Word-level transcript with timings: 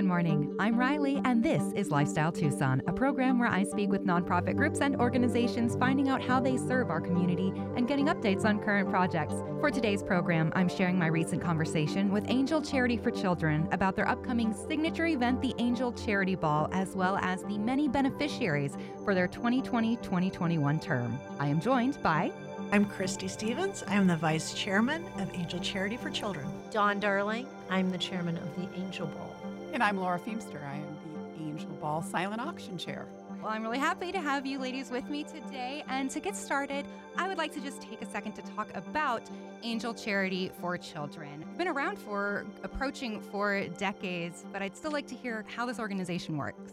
Good 0.00 0.08
morning. 0.08 0.56
I'm 0.58 0.78
Riley, 0.78 1.20
and 1.26 1.42
this 1.42 1.74
is 1.74 1.90
Lifestyle 1.90 2.32
Tucson, 2.32 2.80
a 2.86 2.92
program 2.92 3.38
where 3.38 3.50
I 3.50 3.64
speak 3.64 3.90
with 3.90 4.06
nonprofit 4.06 4.56
groups 4.56 4.80
and 4.80 4.96
organizations, 4.96 5.76
finding 5.76 6.08
out 6.08 6.22
how 6.22 6.40
they 6.40 6.56
serve 6.56 6.88
our 6.88 7.02
community 7.02 7.52
and 7.76 7.86
getting 7.86 8.06
updates 8.06 8.46
on 8.46 8.60
current 8.60 8.88
projects. 8.88 9.34
For 9.60 9.70
today's 9.70 10.02
program, 10.02 10.54
I'm 10.56 10.70
sharing 10.70 10.98
my 10.98 11.08
recent 11.08 11.42
conversation 11.42 12.10
with 12.10 12.24
Angel 12.28 12.62
Charity 12.62 12.96
for 12.96 13.10
Children 13.10 13.68
about 13.72 13.94
their 13.94 14.08
upcoming 14.08 14.54
signature 14.54 15.04
event, 15.04 15.42
the 15.42 15.54
Angel 15.58 15.92
Charity 15.92 16.34
Ball, 16.34 16.70
as 16.72 16.96
well 16.96 17.18
as 17.18 17.42
the 17.42 17.58
many 17.58 17.86
beneficiaries 17.86 18.78
for 19.04 19.14
their 19.14 19.28
2020 19.28 19.96
2021 19.96 20.80
term. 20.80 21.20
I 21.38 21.48
am 21.48 21.60
joined 21.60 22.02
by 22.02 22.32
I'm 22.72 22.86
Christy 22.86 23.28
Stevens. 23.28 23.84
I'm 23.86 24.06
the 24.06 24.16
Vice 24.16 24.54
Chairman 24.54 25.04
of 25.18 25.30
Angel 25.34 25.60
Charity 25.60 25.98
for 25.98 26.08
Children. 26.08 26.46
Dawn 26.70 27.00
Darling. 27.00 27.46
I'm 27.68 27.90
the 27.90 27.98
Chairman 27.98 28.38
of 28.38 28.56
the 28.56 28.66
Angel 28.80 29.06
Ball. 29.06 29.29
And 29.72 29.84
I'm 29.84 29.98
Laura 29.98 30.18
Feemster. 30.18 30.64
I 30.66 30.74
am 30.74 30.96
the 31.38 31.44
Angel 31.44 31.70
Ball 31.80 32.02
Silent 32.02 32.40
Auction 32.40 32.76
Chair. 32.76 33.06
Well, 33.40 33.52
I'm 33.52 33.62
really 33.62 33.78
happy 33.78 34.10
to 34.10 34.20
have 34.20 34.44
you 34.44 34.58
ladies 34.58 34.90
with 34.90 35.08
me 35.08 35.22
today. 35.22 35.84
And 35.86 36.10
to 36.10 36.18
get 36.18 36.34
started, 36.34 36.84
I 37.16 37.28
would 37.28 37.38
like 37.38 37.52
to 37.52 37.60
just 37.60 37.80
take 37.80 38.02
a 38.02 38.06
second 38.06 38.32
to 38.32 38.42
talk 38.42 38.68
about 38.74 39.22
Angel 39.62 39.94
Charity 39.94 40.50
for 40.60 40.76
Children. 40.76 41.44
Been 41.56 41.68
around 41.68 42.00
for 42.00 42.46
approaching 42.64 43.20
four 43.20 43.68
decades, 43.78 44.44
but 44.52 44.60
I'd 44.60 44.76
still 44.76 44.90
like 44.90 45.06
to 45.06 45.14
hear 45.14 45.44
how 45.54 45.66
this 45.66 45.78
organization 45.78 46.36
works. 46.36 46.72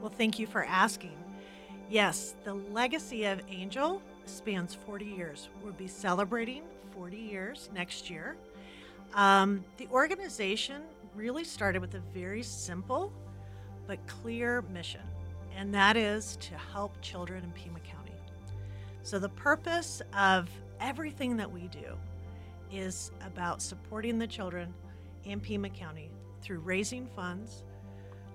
Well, 0.00 0.10
thank 0.10 0.38
you 0.38 0.46
for 0.46 0.64
asking. 0.64 1.18
Yes, 1.90 2.36
the 2.44 2.54
legacy 2.54 3.26
of 3.26 3.42
Angel 3.50 4.00
spans 4.24 4.74
40 4.74 5.04
years. 5.04 5.50
We'll 5.62 5.74
be 5.74 5.88
celebrating 5.88 6.62
40 6.96 7.18
years 7.18 7.68
next 7.74 8.08
year. 8.08 8.36
Um, 9.12 9.62
the 9.76 9.86
organization 9.92 10.82
really 11.14 11.44
started 11.44 11.80
with 11.80 11.94
a 11.94 12.02
very 12.12 12.42
simple 12.42 13.12
but 13.86 14.04
clear 14.06 14.62
mission, 14.72 15.02
and 15.56 15.74
that 15.74 15.96
is 15.96 16.36
to 16.36 16.54
help 16.54 17.00
children 17.00 17.44
in 17.44 17.50
Pima 17.52 17.80
County. 17.80 18.12
So, 19.02 19.18
the 19.18 19.28
purpose 19.28 20.00
of 20.16 20.48
everything 20.80 21.36
that 21.36 21.50
we 21.50 21.68
do 21.68 21.96
is 22.72 23.10
about 23.26 23.60
supporting 23.60 24.18
the 24.18 24.26
children 24.26 24.72
in 25.24 25.40
Pima 25.40 25.68
County 25.68 26.10
through 26.40 26.60
raising 26.60 27.06
funds, 27.14 27.64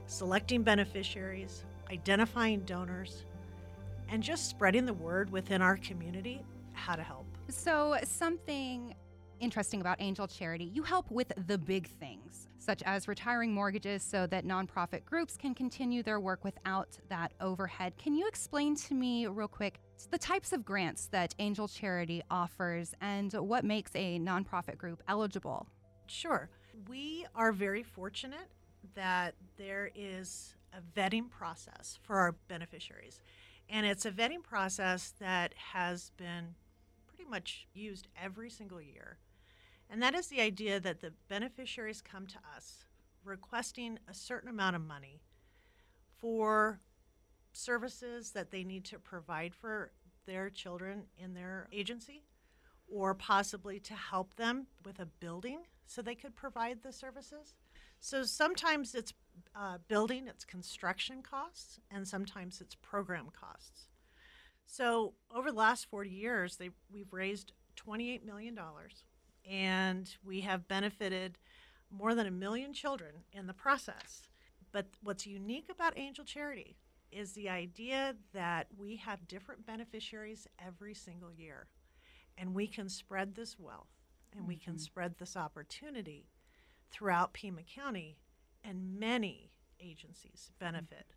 selecting 0.06 0.64
beneficiaries, 0.64 1.66
identifying 1.92 2.62
donors, 2.62 3.26
and 4.10 4.24
just 4.24 4.50
spreading 4.50 4.86
the 4.86 4.94
word 4.94 5.32
within 5.32 5.62
our 5.62 5.78
community 5.78 6.44
how 6.74 6.96
to 6.96 7.04
help. 7.04 7.26
So, 7.50 7.98
something 8.04 8.94
interesting 9.40 9.82
about 9.82 9.98
Angel 10.00 10.28
Charity, 10.28 10.66
you 10.66 10.84
help 10.84 11.10
with 11.10 11.32
the 11.48 11.58
big 11.58 11.88
things, 11.88 12.49
such 12.70 12.84
as 12.84 13.08
retiring 13.08 13.52
mortgages 13.52 14.04
so 14.04 14.28
that 14.28 14.46
nonprofit 14.46 15.04
groups 15.04 15.36
can 15.36 15.56
continue 15.56 16.04
their 16.04 16.20
work 16.20 16.44
without 16.44 17.00
that 17.10 17.34
overhead. 17.42 17.98
Can 17.98 18.14
you 18.14 18.28
explain 18.28 18.76
to 18.76 18.94
me, 18.94 19.26
real 19.26 19.48
quick, 19.48 19.80
the 20.12 20.20
types 20.20 20.54
of 20.54 20.64
grants 20.64 21.08
that 21.08 21.34
Angel 21.40 21.68
Charity 21.68 22.22
offers 22.30 22.94
and 23.02 23.34
what 23.34 23.66
makes 23.66 23.90
a 23.96 24.20
nonprofit 24.20 24.78
group 24.78 25.02
eligible? 25.08 25.66
Sure. 26.06 26.48
We 26.88 27.26
are 27.34 27.52
very 27.52 27.82
fortunate 27.82 28.52
that 28.94 29.34
there 29.58 29.90
is 29.96 30.54
a 30.72 30.82
vetting 30.96 31.28
process 31.28 31.98
for 32.04 32.20
our 32.20 32.34
beneficiaries. 32.50 33.20
And 33.68 33.84
it's 33.84 34.06
a 34.06 34.12
vetting 34.12 34.44
process 34.44 35.16
that 35.20 35.56
has 35.74 36.12
been 36.18 36.54
pretty 37.08 37.28
much 37.28 37.66
used 37.74 38.08
every 38.16 38.52
single 38.52 38.80
year. 38.80 39.18
And 39.90 40.02
that 40.04 40.14
is 40.14 40.28
the 40.28 40.42
idea 40.42 40.80
that 40.80 41.02
the 41.02 41.14
beneficiaries 41.28 42.02
come 42.02 42.28
to 42.28 42.38
us 42.56 42.86
requesting 43.24 44.00
a 44.08 44.14
certain 44.14 44.50
amount 44.50 44.76
of 44.76 44.86
money 44.86 45.22
for 46.18 46.80
services 47.52 48.32
that 48.32 48.52
they 48.52 48.64
need 48.64 48.86
to 48.86 49.00
provide 49.00 49.56
for 49.56 49.92
their 50.26 50.50
children 50.50 51.04
in 51.18 51.34
their 51.34 51.68
agency 51.74 52.24
or 52.88 53.14
possibly 53.14 53.80
to 53.80 53.94
help 53.94 54.36
them 54.36 54.68
with 54.86 55.00
a 55.00 55.06
building 55.06 55.62
so 55.86 56.02
they 56.02 56.16
could 56.16 56.36
provide 56.36 56.82
the 56.84 56.94
services. 56.94 57.54
So 58.00 58.24
sometimes 58.24 58.96
it's 58.96 59.14
uh, 59.56 59.78
building, 59.88 60.28
it's 60.28 60.46
construction 60.46 61.22
costs, 61.22 61.80
and 61.92 62.08
sometimes 62.08 62.62
it's 62.62 62.76
program 62.76 63.28
costs. 63.32 63.88
So 64.66 65.14
over 65.34 65.52
the 65.52 65.58
last 65.58 65.90
40 65.90 66.10
years, 66.10 66.58
they, 66.58 66.70
we've 66.92 67.12
raised 67.12 67.54
$28 67.76 68.24
million, 68.24 68.58
and 69.50 70.16
we 70.24 70.42
have 70.42 70.68
benefited 70.68 71.38
more 71.90 72.14
than 72.14 72.28
a 72.28 72.32
million 72.32 72.74
children 72.74 73.24
in 73.34 73.48
the 73.48 73.54
process. 73.54 74.28
But 74.72 74.88
what's 75.02 75.26
unique 75.26 75.68
about 75.72 75.98
Angel 75.98 76.24
Charity 76.24 76.78
is 77.12 77.34
the 77.34 77.50
idea 77.50 78.16
that 78.34 78.68
we 78.78 78.98
have 78.98 79.28
different 79.28 79.66
beneficiaries 79.66 80.48
every 80.64 80.94
single 80.94 81.34
year, 81.34 81.68
and 82.38 82.54
we 82.54 82.68
can 82.68 82.88
spread 82.88 83.34
this 83.34 83.58
wealth 83.58 83.90
and 84.32 84.42
mm-hmm. 84.42 84.50
we 84.50 84.56
can 84.56 84.74
mm-hmm. 84.74 84.82
spread 84.82 85.16
this 85.18 85.36
opportunity 85.36 86.30
throughout 86.92 87.34
Pima 87.34 87.62
County 87.64 88.18
and 88.64 89.00
many 89.00 89.52
agencies 89.80 90.52
benefit 90.60 91.14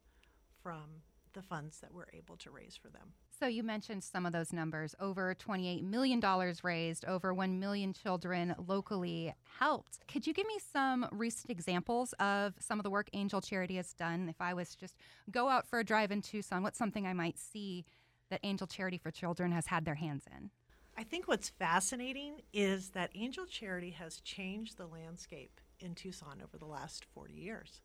from 0.63 1.03
the 1.33 1.43
funds 1.43 1.81
that 1.81 1.93
we're 1.93 2.07
able 2.13 2.37
to 2.37 2.51
raise 2.51 2.77
for 2.77 2.89
them. 2.89 3.13
So 3.39 3.47
you 3.47 3.63
mentioned 3.63 4.05
some 4.05 4.27
of 4.27 4.33
those 4.33 4.53
numbers 4.53 4.95
over 5.01 5.35
$28 5.35 5.83
million 5.83 6.23
raised, 6.63 7.05
over 7.07 7.35
1 7.35 7.59
million 7.59 7.93
children 7.93 8.55
locally 8.67 9.35
helped. 9.59 10.07
Could 10.07 10.27
you 10.27 10.35
give 10.35 10.47
me 10.47 10.59
some 10.73 11.07
recent 11.11 11.51
examples 11.51 12.13
of 12.21 12.55
some 12.61 12.79
of 12.79 12.85
the 12.85 12.91
work 12.91 13.09
Angel 13.13 13.41
Charity 13.41 13.77
has 13.77 13.93
done? 13.93 14.29
If 14.29 14.41
I 14.41 14.55
was 14.55 14.75
just 14.75 14.97
go 15.31 15.49
out 15.49 15.67
for 15.67 15.79
a 15.79 15.85
drive 15.85 16.13
in 16.13 16.23
Tucson, 16.23 16.63
what's 16.63 16.79
something 16.79 17.07
I 17.07 17.15
might 17.15 17.39
see 17.39 17.85
that 18.31 18.41
Angel 18.43 18.67
Charity 18.67 18.99
for 18.99 19.11
Children 19.11 19.53
has 19.53 19.67
had 19.67 19.85
their 19.85 19.97
hands 19.97 20.25
in? 20.35 20.51
I 20.97 21.05
think 21.05 21.27
what's 21.27 21.49
fascinating 21.49 22.43
is 22.53 22.91
that 22.91 23.11
Angel 23.15 23.47
Charity 23.47 23.91
has 23.91 24.21
changed 24.21 24.77
the 24.77 24.87
landscape 24.87 25.61
in 25.81 25.95
Tucson 25.95 26.43
over 26.43 26.59
the 26.59 26.67
last 26.67 27.07
40 27.15 27.33
years. 27.35 27.81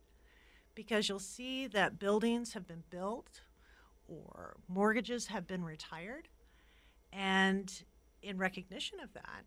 Because 0.78 1.10
you'll 1.10 1.18
see 1.18 1.66
that 1.66 1.98
buildings 1.98 2.54
have 2.54 2.68
been 2.68 2.84
built 2.92 3.42
or 4.08 4.58
mortgages 4.68 5.26
have 5.26 5.48
been 5.48 5.64
retired. 5.64 6.28
And 7.12 7.74
in 8.22 8.38
recognition 8.38 9.00
of 9.00 9.12
that, 9.14 9.46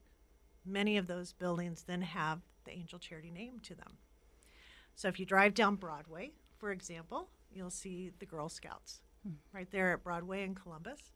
many 0.67 0.97
of 0.97 1.07
those 1.07 1.33
buildings 1.33 1.85
then 1.87 2.03
have 2.03 2.41
the 2.65 2.73
Angel 2.73 2.99
Charity 2.99 3.31
name 3.31 3.61
to 3.63 3.77
them. 3.77 3.99
So 4.97 5.07
if 5.07 5.21
you 5.21 5.25
drive 5.25 5.55
down 5.55 5.77
Broadway, 5.77 6.33
for 6.59 6.73
example, 6.73 7.29
you'll 7.55 7.71
see 7.71 8.11
the 8.19 8.27
Girl 8.27 8.49
Scouts 8.49 9.01
hmm. 9.25 9.35
right 9.53 9.71
there 9.71 9.93
at 9.93 10.03
Broadway 10.03 10.43
in 10.43 10.57
Columbus. 10.57 11.13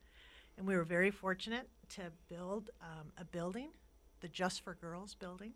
And 0.56 0.64
we 0.64 0.76
were 0.76 0.84
very 0.84 1.10
fortunate 1.10 1.68
to 1.96 2.12
build 2.28 2.70
um, 2.80 3.08
a 3.18 3.24
building, 3.24 3.70
the 4.20 4.28
Just 4.28 4.60
for 4.60 4.74
Girls 4.74 5.16
building, 5.16 5.54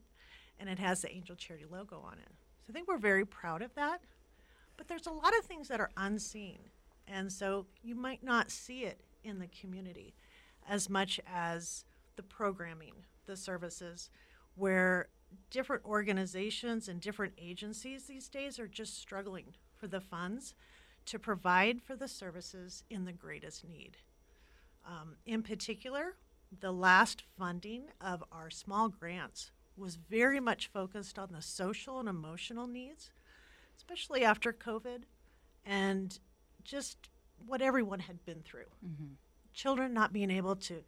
and 0.59 0.69
it 0.69 0.81
has 0.81 1.03
the 1.03 1.13
Angel 1.13 1.37
Charity 1.37 1.67
logo 1.71 2.01
on 2.05 2.15
it. 2.15 2.33
So 2.67 2.71
I 2.71 2.73
think 2.73 2.89
we're 2.89 2.99
very 2.99 3.25
proud 3.25 3.63
of 3.63 3.73
that. 3.77 4.01
But 4.79 4.89
there's 4.89 5.07
a 5.07 5.13
lot 5.13 5.37
of 5.39 5.45
things 5.45 5.69
that 5.69 5.81
are 5.81 5.91
unseen. 5.99 6.61
And 7.07 7.31
so 7.31 7.67
you 7.83 7.95
might 7.95 8.25
not 8.25 8.51
see 8.51 8.85
it 8.85 9.03
in 9.23 9.39
the 9.39 9.49
community 9.49 10.15
as 10.67 10.89
much 10.89 11.21
as 11.27 11.85
the 12.17 12.23
programming, 12.23 12.95
the 13.27 13.37
services, 13.37 14.09
where 14.55 15.09
different 15.51 15.85
organizations 15.85 16.89
and 16.89 17.01
different 17.01 17.35
agencies 17.39 18.05
these 18.05 18.29
days 18.29 18.59
are 18.59 18.67
just 18.67 18.99
struggling 18.99 19.55
for 19.77 19.87
the 19.87 20.01
funds 20.01 20.55
to 21.07 21.19
provide 21.19 21.83
for 21.83 21.97
the 21.97 22.09
services 22.09 22.85
in 22.89 23.05
the 23.05 23.13
greatest 23.13 23.67
need. 23.67 23.99
Um, 24.87 25.17
in 25.27 25.43
particular, 25.43 26.17
the 26.61 26.73
last 26.73 27.25
funding 27.39 27.85
of 28.01 28.25
our 28.33 28.51
small 28.51 28.89
grants 28.89 29.51
was 29.77 29.97
very 29.97 30.41
much 30.41 30.67
focused 30.67 31.19
on 31.19 31.29
the 31.33 31.43
social 31.43 32.01
and 32.01 32.09
emotional 32.09 32.67
needs, 32.67 33.11
especially 33.79 34.25
after 34.25 34.53
COVID 34.53 35.05
and 35.65 36.19
just 36.65 37.09
what 37.47 37.63
everyone 37.63 38.01
had 38.01 38.25
been 38.25 38.43
through. 38.43 38.71
Mm-hmm. 38.85 39.15
Children 39.55 39.95
not 39.95 40.13
being 40.13 40.31
able 40.31 40.57
to 40.57 40.83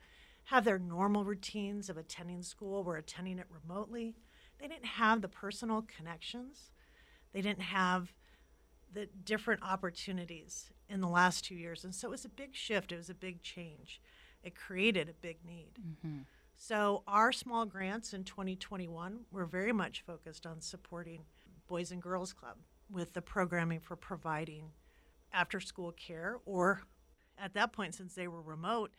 have 0.44 0.64
their 0.64 0.78
normal 0.78 1.24
routines 1.24 1.88
of 1.88 1.96
attending 1.96 2.42
school, 2.42 2.82
were 2.82 2.96
attending 2.96 3.38
it 3.38 3.46
remotely. 3.48 4.16
They 4.58 4.68
didn't 4.68 4.84
have 4.84 5.22
the 5.22 5.28
personal 5.28 5.82
connections. 5.82 6.72
They 7.32 7.40
didn't 7.40 7.62
have 7.62 8.12
the 8.92 9.06
different 9.24 9.62
opportunities 9.62 10.70
in 10.88 11.00
the 11.00 11.08
last 11.08 11.44
two 11.44 11.54
years. 11.54 11.84
And 11.84 11.94
so 11.94 12.08
it 12.08 12.10
was 12.10 12.24
a 12.24 12.28
big 12.28 12.56
shift, 12.56 12.90
it 12.90 12.96
was 12.96 13.10
a 13.10 13.14
big 13.14 13.42
change. 13.42 14.00
It 14.42 14.56
created 14.56 15.08
a 15.08 15.12
big 15.12 15.38
need. 15.44 15.72
Mm-hmm. 15.80 16.18
So, 16.56 17.02
our 17.06 17.32
small 17.32 17.64
grants 17.64 18.12
in 18.12 18.24
2021 18.24 19.20
were 19.30 19.46
very 19.46 19.72
much 19.72 20.02
focused 20.06 20.46
on 20.46 20.60
supporting 20.60 21.24
Boys 21.68 21.90
and 21.90 22.02
Girls 22.02 22.34
Club 22.34 22.56
with 22.90 23.12
the 23.12 23.22
programming 23.22 23.80
for 23.80 23.96
providing 23.96 24.70
after 25.32 25.60
school 25.60 25.92
care, 25.92 26.38
or 26.44 26.82
at 27.38 27.54
that 27.54 27.72
point, 27.72 27.94
since 27.94 28.14
they 28.14 28.28
were 28.28 28.42
remote, 28.42 28.90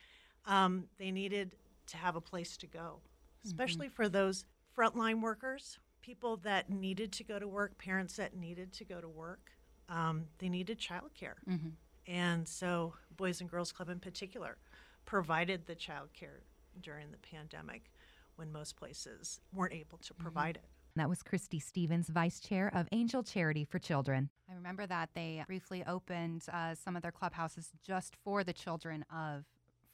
um, 0.45 0.85
they 0.97 1.11
needed 1.11 1.55
to 1.87 1.97
have 1.97 2.15
a 2.15 2.21
place 2.21 2.57
to 2.57 2.67
go, 2.67 3.01
especially 3.45 3.87
mm-hmm. 3.87 3.95
for 3.95 4.09
those 4.09 4.45
frontline 4.77 5.21
workers 5.21 5.77
people 6.01 6.37
that 6.37 6.69
needed 6.69 7.11
to 7.13 7.23
go 7.23 7.39
to 7.39 7.47
work, 7.47 7.77
parents 7.77 8.15
that 8.17 8.35
needed 8.35 8.73
to 8.73 8.85
go 8.85 8.99
to 8.99 9.07
work, 9.07 9.51
um, 9.89 10.25
they 10.39 10.49
needed 10.49 10.79
childcare. 10.79 11.35
Mm-hmm. 11.47 11.69
And 12.07 12.47
so, 12.47 12.93
Boys 13.15 13.41
and 13.41 13.49
Girls 13.49 13.71
Club 13.71 13.89
in 13.89 13.99
particular 13.99 14.57
provided 15.05 15.67
the 15.67 15.75
childcare 15.75 16.41
during 16.81 17.11
the 17.11 17.17
pandemic 17.17 17.91
when 18.35 18.51
most 18.51 18.75
places 18.75 19.39
weren't 19.53 19.73
able 19.73 19.99
to 19.99 20.13
provide 20.13 20.57
it. 20.57 20.65
That 20.95 21.07
was 21.09 21.23
Christy 21.23 21.59
Stevens, 21.59 22.09
Vice 22.09 22.39
Chair 22.39 22.69
of 22.73 22.87
Angel 22.91 23.23
Charity 23.23 23.63
for 23.63 23.79
Children. 23.79 24.29
I 24.49 24.53
remember 24.55 24.85
that 24.87 25.09
they 25.15 25.41
briefly 25.47 25.83
opened 25.87 26.43
uh, 26.51 26.75
some 26.75 26.95
of 26.95 27.01
their 27.01 27.11
clubhouses 27.13 27.69
just 27.85 28.15
for 28.23 28.43
the 28.43 28.51
children 28.53 29.05
of 29.13 29.45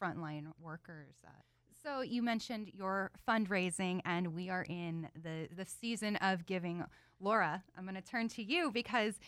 frontline 0.02 0.48
workers. 0.60 1.16
Uh, 1.26 1.30
so 1.84 2.02
you 2.02 2.24
mentioned 2.24 2.72
your 2.74 3.12
fundraising, 3.28 4.02
and 4.06 4.34
we 4.34 4.50
are 4.50 4.64
in 4.68 5.08
the, 5.22 5.48
the 5.56 5.66
season 5.66 6.16
of 6.18 6.46
giving. 6.46 6.84
Laura, 7.20 7.64
I'm 7.78 7.84
going 7.84 7.96
to 7.96 8.02
turn 8.02 8.28
to 8.30 8.44
you 8.44 8.72
because 8.72 9.20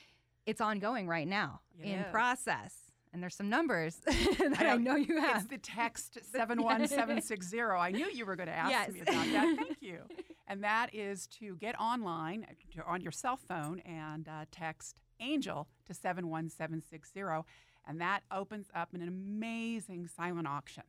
it's 0.45 0.61
ongoing 0.61 1.07
right 1.07 1.27
now 1.27 1.61
It 1.79 1.87
in 1.87 2.03
process. 2.11 2.73
And 3.13 3.23
there's 3.23 3.33
some 3.35 3.49
numbers 3.49 3.95
that 4.05 4.57
I 4.59 4.75
know, 4.77 4.95
you 4.95 5.19
have. 5.19 5.29
It's 5.31 5.39
have. 5.41 5.49
the 5.49 5.57
text 5.57 6.19
71760. 6.31 7.59
I 7.61 7.91
knew 7.91 8.07
you 8.11 8.25
were 8.25 8.35
going 8.35 8.47
to 8.49 8.53
ask 8.55 8.69
Yes. 8.71 8.91
me 8.91 8.99
about 9.01 9.13
that. 9.31 9.55
Thank 9.57 9.77
you. 9.81 9.99
And 10.49 10.63
that 10.63 10.93
is 10.93 11.27
to 11.39 11.55
get 11.57 11.79
online 11.79 12.47
on 12.85 13.01
your 13.01 13.11
cell 13.11 13.37
phone 13.37 13.81
and 13.81 14.27
uh, 14.27 14.45
text 14.51 14.97
ANGEL 15.21 15.67
to 15.85 15.93
71760. 15.93 17.47
And 17.87 18.01
that 18.01 18.21
opens 18.31 18.67
up 18.73 18.93
an 18.93 19.07
amazing 19.07 20.07
silent 20.07 20.47
auction. 20.47 20.83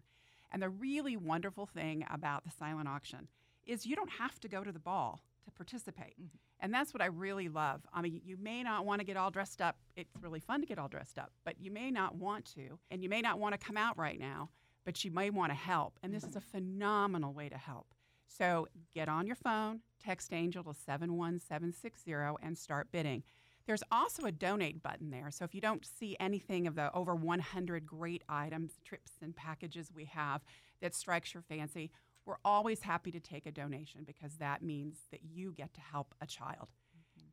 And 0.50 0.62
the 0.62 0.70
really 0.70 1.16
wonderful 1.16 1.66
thing 1.66 2.06
about 2.10 2.44
the 2.44 2.50
silent 2.50 2.88
auction 2.88 3.28
is 3.66 3.86
you 3.86 3.94
don't 3.94 4.10
have 4.10 4.40
to 4.40 4.48
go 4.48 4.64
to 4.64 4.72
the 4.72 4.78
ball 4.78 5.20
to 5.44 5.50
participate. 5.50 6.14
And 6.58 6.72
that's 6.72 6.92
what 6.92 7.02
I 7.02 7.06
really 7.06 7.48
love. 7.48 7.82
I 7.92 8.00
mean, 8.00 8.20
you 8.24 8.36
may 8.38 8.62
not 8.62 8.86
want 8.86 9.00
to 9.00 9.06
get 9.06 9.16
all 9.16 9.30
dressed 9.30 9.60
up. 9.60 9.76
It's 9.94 10.10
really 10.20 10.40
fun 10.40 10.60
to 10.60 10.66
get 10.66 10.78
all 10.78 10.88
dressed 10.88 11.18
up, 11.18 11.32
but 11.44 11.60
you 11.60 11.70
may 11.70 11.90
not 11.90 12.16
want 12.16 12.46
to. 12.54 12.78
And 12.90 13.02
you 13.02 13.08
may 13.08 13.20
not 13.20 13.38
want 13.38 13.58
to 13.58 13.66
come 13.66 13.76
out 13.76 13.98
right 13.98 14.18
now, 14.18 14.48
but 14.84 15.04
you 15.04 15.10
may 15.10 15.30
want 15.30 15.52
to 15.52 15.56
help. 15.56 15.98
And 16.02 16.14
this 16.14 16.24
is 16.24 16.36
a 16.36 16.40
phenomenal 16.40 17.32
way 17.32 17.48
to 17.48 17.58
help. 17.58 17.86
So 18.38 18.68
get 18.94 19.08
on 19.08 19.26
your 19.26 19.36
phone, 19.36 19.80
text 20.02 20.32
Angel 20.32 20.62
to 20.64 20.72
71760, 20.72 22.12
and 22.42 22.56
start 22.56 22.92
bidding. 22.92 23.24
There's 23.66 23.82
also 23.90 24.24
a 24.24 24.32
donate 24.32 24.82
button 24.82 25.10
there. 25.10 25.30
So 25.30 25.44
if 25.44 25.54
you 25.54 25.60
don't 25.60 25.84
see 25.84 26.16
anything 26.18 26.66
of 26.66 26.74
the 26.74 26.92
over 26.94 27.14
100 27.14 27.86
great 27.86 28.22
items, 28.28 28.72
trips, 28.84 29.12
and 29.20 29.34
packages 29.34 29.90
we 29.94 30.06
have 30.06 30.42
that 30.80 30.94
strikes 30.94 31.34
your 31.34 31.42
fancy, 31.42 31.90
we're 32.24 32.36
always 32.44 32.82
happy 32.82 33.10
to 33.10 33.20
take 33.20 33.46
a 33.46 33.52
donation 33.52 34.04
because 34.04 34.36
that 34.36 34.62
means 34.62 34.96
that 35.10 35.20
you 35.22 35.52
get 35.52 35.74
to 35.74 35.80
help 35.80 36.14
a 36.20 36.26
child. 36.26 36.68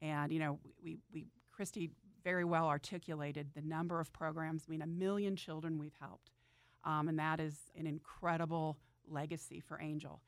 And 0.02 0.32
you 0.32 0.40
know, 0.40 0.60
we, 0.84 1.00
we 1.14 1.28
Christy 1.52 1.92
very 2.24 2.44
well 2.44 2.68
articulated 2.68 3.52
the 3.56 3.62
number 3.62 4.00
of 4.00 4.12
programs. 4.14 4.64
I 4.68 4.72
mean, 4.72 4.82
a 4.82 4.88
million 4.88 5.36
children 5.36 5.78
we've 5.78 5.96
helped, 6.00 6.32
um, 6.84 7.08
and 7.08 7.18
that 7.20 7.40
is 7.40 7.56
an 7.78 7.88
incredible 7.88 8.78
legacy 9.08 9.60
for 9.60 9.80
Angel. 9.82 10.22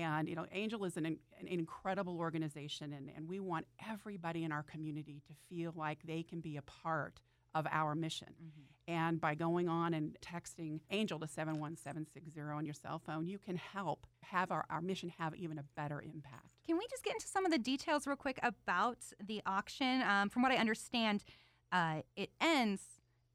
And 0.00 0.28
you 0.28 0.34
know, 0.34 0.46
Angel 0.52 0.84
is 0.84 0.96
an, 0.96 1.06
an 1.06 1.18
incredible 1.46 2.18
organization, 2.18 2.92
and, 2.92 3.10
and 3.14 3.28
we 3.28 3.40
want 3.40 3.66
everybody 3.88 4.44
in 4.44 4.52
our 4.52 4.62
community 4.62 5.22
to 5.26 5.32
feel 5.48 5.72
like 5.76 5.98
they 6.04 6.22
can 6.22 6.40
be 6.40 6.56
a 6.56 6.62
part 6.62 7.20
of 7.54 7.66
our 7.70 7.94
mission. 7.94 8.28
And 8.86 9.20
by 9.20 9.34
going 9.34 9.68
on 9.68 9.94
and 9.94 10.16
texting 10.20 10.80
Angel 10.90 11.18
to 11.20 11.26
71760 11.26 12.40
on 12.40 12.64
your 12.64 12.74
cell 12.74 12.98
phone, 12.98 13.26
you 13.26 13.38
can 13.38 13.56
help 13.56 14.06
have 14.22 14.50
our, 14.50 14.64
our 14.70 14.80
mission 14.80 15.12
have 15.18 15.34
even 15.34 15.58
a 15.58 15.64
better 15.76 16.00
impact. 16.00 16.48
Can 16.66 16.78
we 16.78 16.86
just 16.90 17.04
get 17.04 17.14
into 17.14 17.26
some 17.26 17.44
of 17.44 17.52
the 17.52 17.58
details 17.58 18.06
real 18.06 18.16
quick 18.16 18.38
about 18.42 18.98
the 19.24 19.42
auction? 19.46 20.02
Um, 20.02 20.28
from 20.28 20.42
what 20.42 20.52
I 20.52 20.56
understand, 20.56 21.24
uh, 21.72 22.02
it 22.16 22.30
ends 22.40 22.82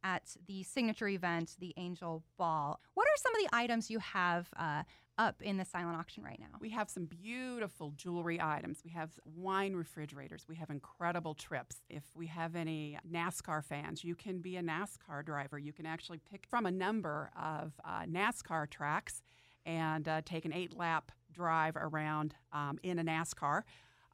at 0.04 0.36
the 0.46 0.64
signature 0.64 1.08
event, 1.08 1.56
the 1.60 1.74
Angel 1.78 2.24
Ball. 2.38 2.80
What 2.94 3.08
are 3.08 3.18
some 3.18 3.34
of 3.36 3.42
the 3.42 3.56
items 3.56 3.90
you 3.90 4.00
have 4.00 4.48
uh, 4.58 4.84
up 5.18 5.42
in 5.42 5.58
the 5.58 5.66
silent 5.66 5.98
auction 5.98 6.24
right 6.24 6.40
now? 6.40 6.58
We 6.60 6.70
have 6.72 6.90
some 6.90 7.06
beautiful 7.06 7.92
jewelry 7.96 8.40
items. 8.42 8.80
We 8.84 8.92
have 8.92 9.12
wine 9.26 9.74
refrigerators. 9.76 10.46
We 10.48 10.56
have 10.56 10.70
incredible 10.70 11.34
trips. 11.34 11.78
If 11.90 12.04
we 12.16 12.28
have 12.28 12.56
any 12.56 12.98
NASCAR 13.10 13.64
fans, 13.64 14.04
you 14.04 14.16
can 14.16 14.40
be 14.40 14.58
a 14.58 14.62
NASCAR 14.62 15.26
driver. 15.26 15.58
You 15.58 15.74
can 15.74 15.86
actually 15.86 16.20
pick 16.30 16.46
from 16.46 16.66
a 16.66 16.72
number 16.72 17.32
of 17.42 17.74
uh, 17.84 18.04
NASCAR 18.04 18.70
tracks 18.70 19.22
and 19.66 20.08
uh, 20.08 20.22
take 20.26 20.46
an 20.46 20.54
eight 20.54 20.76
lap 20.76 21.12
drive 21.34 21.76
around 21.76 22.36
um, 22.54 22.78
in 22.84 23.00
a 23.00 23.04
NASCAR. 23.04 23.64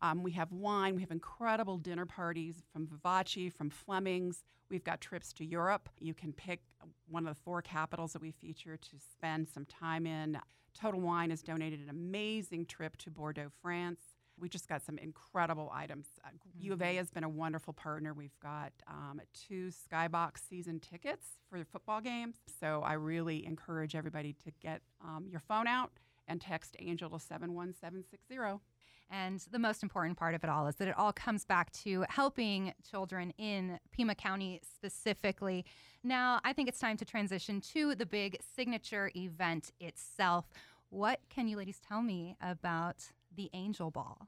Um, 0.01 0.23
we 0.23 0.31
have 0.31 0.51
wine. 0.51 0.95
We 0.95 1.01
have 1.01 1.11
incredible 1.11 1.77
dinner 1.77 2.05
parties 2.05 2.63
from 2.73 2.87
Vivace, 2.87 3.53
from 3.53 3.69
Fleming's. 3.69 4.43
We've 4.69 4.83
got 4.83 5.01
trips 5.01 5.33
to 5.33 5.45
Europe. 5.45 5.89
You 5.99 6.13
can 6.13 6.33
pick 6.33 6.61
one 7.07 7.27
of 7.27 7.35
the 7.35 7.41
four 7.41 7.61
capitals 7.61 8.13
that 8.13 8.21
we 8.21 8.31
feature 8.31 8.77
to 8.77 8.95
spend 9.13 9.47
some 9.49 9.65
time 9.65 10.07
in. 10.07 10.39
Total 10.79 10.99
Wine 10.99 11.29
has 11.29 11.41
donated 11.41 11.81
an 11.81 11.89
amazing 11.89 12.65
trip 12.65 12.97
to 12.97 13.11
Bordeaux, 13.11 13.49
France. 13.61 14.01
We 14.39 14.49
just 14.49 14.67
got 14.67 14.83
some 14.83 14.97
incredible 14.97 15.69
items. 15.73 16.07
Uh, 16.25 16.29
U 16.59 16.73
of 16.73 16.81
A 16.81 16.95
has 16.95 17.11
been 17.11 17.23
a 17.23 17.29
wonderful 17.29 17.73
partner. 17.73 18.13
We've 18.13 18.39
got 18.41 18.71
um, 18.87 19.21
two 19.33 19.69
Skybox 19.69 20.37
season 20.49 20.79
tickets 20.79 21.27
for 21.49 21.59
the 21.59 21.65
football 21.65 22.01
games. 22.01 22.37
So 22.59 22.81
I 22.83 22.93
really 22.93 23.45
encourage 23.45 23.95
everybody 23.95 24.33
to 24.45 24.51
get 24.61 24.81
um, 25.03 25.27
your 25.29 25.41
phone 25.41 25.67
out 25.67 25.91
and 26.27 26.41
text 26.41 26.75
Angel 26.79 27.09
to 27.09 27.19
71760. 27.19 28.61
And 29.11 29.43
the 29.51 29.59
most 29.59 29.83
important 29.83 30.17
part 30.17 30.35
of 30.35 30.43
it 30.43 30.49
all 30.49 30.67
is 30.67 30.75
that 30.75 30.87
it 30.87 30.97
all 30.97 31.11
comes 31.11 31.43
back 31.43 31.71
to 31.83 32.05
helping 32.07 32.73
children 32.89 33.33
in 33.37 33.77
Pima 33.91 34.15
County 34.15 34.61
specifically. 34.73 35.65
Now, 36.01 36.39
I 36.45 36.53
think 36.53 36.69
it's 36.69 36.79
time 36.79 36.95
to 36.97 37.05
transition 37.05 37.59
to 37.73 37.93
the 37.93 38.05
big 38.05 38.37
signature 38.55 39.11
event 39.15 39.73
itself. 39.81 40.45
What 40.89 41.19
can 41.29 41.49
you 41.49 41.57
ladies 41.57 41.81
tell 41.85 42.01
me 42.01 42.37
about 42.41 43.11
the 43.35 43.49
Angel 43.53 43.91
Ball? 43.91 44.27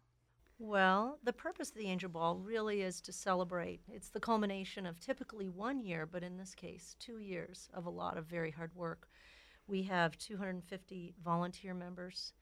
Well, 0.59 1.17
the 1.23 1.33
purpose 1.33 1.69
of 1.69 1.75
the 1.75 1.87
Angel 1.87 2.09
Ball 2.09 2.35
really 2.37 2.81
is 2.81 2.99
to 3.01 3.13
celebrate. 3.13 3.81
It's 3.87 4.09
the 4.09 4.19
culmination 4.19 4.85
of 4.85 4.99
typically 4.99 5.47
one 5.47 5.79
year, 5.79 6.05
but 6.05 6.23
in 6.23 6.37
this 6.37 6.53
case, 6.53 6.95
two 6.99 7.19
years 7.19 7.69
of 7.73 7.85
a 7.85 7.89
lot 7.89 8.17
of 8.17 8.25
very 8.25 8.51
hard 8.51 8.75
work. 8.75 9.07
We 9.65 9.83
have 9.83 10.17
250 10.17 11.15
volunteer 11.23 11.73
members 11.73 12.33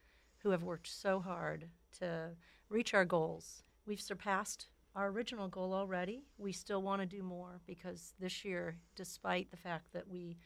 who 0.44 0.50
have 0.52 0.64
worked 0.64 0.88
so 0.88 1.20
hard 1.20 1.68
to 2.00 2.30
reach 2.70 2.94
our 2.94 3.06
goals. 3.06 3.64
We've 3.86 4.02
surpassed 4.02 4.68
our 4.96 5.08
original 5.08 5.48
goal 5.48 5.74
already. 5.74 6.24
We 6.38 6.52
still 6.52 6.82
want 6.82 7.02
to 7.02 7.06
do 7.06 7.24
more 7.24 7.62
because 7.66 8.14
this 8.20 8.44
year, 8.44 8.78
despite 8.96 9.52
the 9.52 9.58
fact 9.58 9.94
that 9.94 10.08
we 10.08 10.38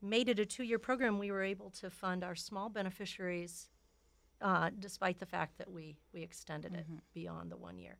made 0.00 0.28
it 0.28 0.38
a 0.38 0.46
two 0.46 0.64
year 0.64 0.78
program, 0.78 1.18
we 1.18 1.30
were 1.30 1.42
able 1.42 1.70
to 1.70 1.88
fund 1.88 2.24
our 2.24 2.34
small 2.34 2.68
beneficiaries 2.68 3.68
uh, 4.40 4.70
despite 4.78 5.20
the 5.20 5.26
fact 5.26 5.58
that 5.58 5.70
we, 5.70 5.96
we 6.12 6.22
extended 6.22 6.74
it 6.74 6.86
beyond 7.14 7.50
the 7.50 7.56
one 7.56 7.78
year. 7.78 7.98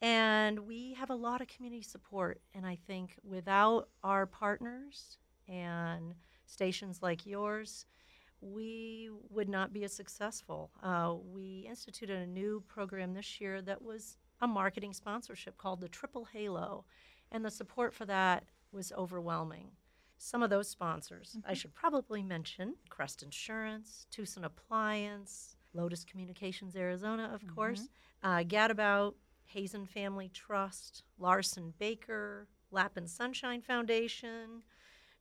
And 0.00 0.60
we 0.60 0.94
have 0.94 1.10
a 1.10 1.14
lot 1.14 1.40
of 1.40 1.48
community 1.48 1.82
support. 1.82 2.40
And 2.54 2.66
I 2.66 2.76
think 2.86 3.16
without 3.24 3.88
our 4.02 4.26
partners 4.26 5.18
and 5.48 6.14
stations 6.46 7.00
like 7.02 7.26
yours, 7.26 7.86
we 8.40 9.10
would 9.30 9.48
not 9.48 9.72
be 9.72 9.84
as 9.84 9.92
successful. 9.92 10.70
Uh, 10.82 11.14
we 11.32 11.66
instituted 11.68 12.18
a 12.18 12.26
new 12.26 12.62
program 12.68 13.14
this 13.14 13.40
year 13.40 13.60
that 13.62 13.82
was 13.82 14.16
a 14.40 14.46
marketing 14.46 14.92
sponsorship 14.92 15.56
called 15.58 15.80
the 15.80 15.88
Triple 15.88 16.26
Halo, 16.26 16.84
and 17.32 17.44
the 17.44 17.50
support 17.50 17.92
for 17.92 18.04
that 18.06 18.44
was 18.72 18.92
overwhelming. 18.92 19.70
Some 20.16 20.42
of 20.42 20.50
those 20.50 20.68
sponsors 20.68 21.36
I 21.46 21.54
should 21.54 21.74
probably 21.74 22.22
mention 22.22 22.74
Crest 22.88 23.22
Insurance, 23.22 24.06
Tucson 24.10 24.44
Appliance, 24.44 25.56
Lotus 25.74 26.04
Communications 26.04 26.74
Arizona, 26.74 27.30
of 27.32 27.46
course, 27.54 27.88
uh, 28.22 28.38
Gadabout, 28.38 29.14
Hazen 29.44 29.86
Family 29.86 30.30
Trust, 30.32 31.04
Larsen 31.18 31.72
Baker, 31.78 32.48
Lapin 32.70 33.06
Sunshine 33.06 33.62
Foundation, 33.62 34.62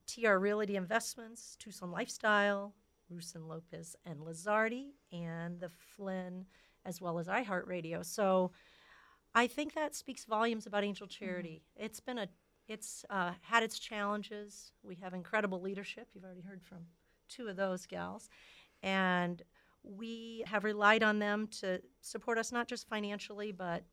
TR 0.08 0.38
Realty 0.38 0.76
Investments, 0.76 1.56
Tucson 1.60 1.92
Lifestyle, 1.92 2.74
Rusing 3.10 3.48
Lopez 3.48 3.96
and 4.06 4.20
Lizardi, 4.20 4.92
and 5.12 5.60
the 5.60 5.70
Flynn, 5.70 6.46
as 6.86 7.02
well 7.02 7.20
as 7.20 7.28
iHeartRadio. 7.28 8.06
So 8.06 8.52
I 9.36 9.48
think 9.48 9.74
that 9.74 9.96
speaks 9.96 10.26
volumes 10.26 10.66
about 10.66 10.84
Angel 10.84 11.08
Charity. 11.08 11.64
It's 11.76 12.00
been 12.00 12.18
a, 12.18 12.28
it's 12.68 13.06
uh, 13.10 13.34
had 13.42 13.64
its 13.64 13.80
challenges. 13.80 14.72
We 14.84 14.96
have 14.96 15.14
incredible 15.14 15.62
leadership. 15.62 16.10
You've 16.14 16.24
already 16.24 16.42
heard 16.42 16.62
from 16.64 16.80
two 17.30 17.48
of 17.48 17.56
those 17.56 17.86
gals, 17.86 18.30
and 18.84 19.42
we 19.84 20.44
have 20.48 20.64
relied 20.64 21.04
on 21.04 21.20
them 21.20 21.48
to 21.62 21.82
support 22.02 22.38
us 22.38 22.52
not 22.52 22.68
just 22.68 22.88
financially, 22.88 23.52
but 23.52 23.84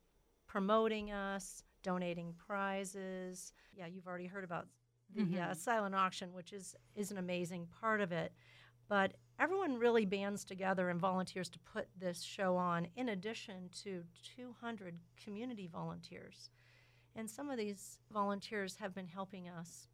promoting 0.46 1.12
us, 1.12 1.62
donating 1.82 2.34
prizes. 2.36 3.52
Yeah, 3.76 3.86
you've 3.86 4.06
already 4.06 4.26
heard 4.26 4.44
about 4.44 4.66
the 5.14 5.38
uh, 5.40 5.54
silent 5.54 5.94
auction, 5.94 6.32
which 6.32 6.52
is 6.52 6.74
is 6.96 7.10
an 7.10 7.18
amazing 7.18 7.68
part 7.80 8.00
of 8.00 8.12
it. 8.12 8.32
But 8.94 9.14
everyone 9.40 9.80
really 9.80 10.04
bands 10.04 10.44
together 10.44 10.88
and 10.88 11.00
volunteers 11.00 11.48
to 11.48 11.58
put 11.58 11.88
this 11.98 12.22
show 12.22 12.54
on, 12.54 12.86
in 12.94 13.08
addition 13.08 13.68
to 13.82 14.04
200 14.36 14.96
community 15.20 15.66
volunteers. 15.66 16.50
And 17.16 17.28
some 17.28 17.50
of 17.50 17.58
these 17.58 17.98
volunteers 18.12 18.76
have 18.76 18.94
been 18.94 19.08
helping 19.08 19.48
us 19.48 19.88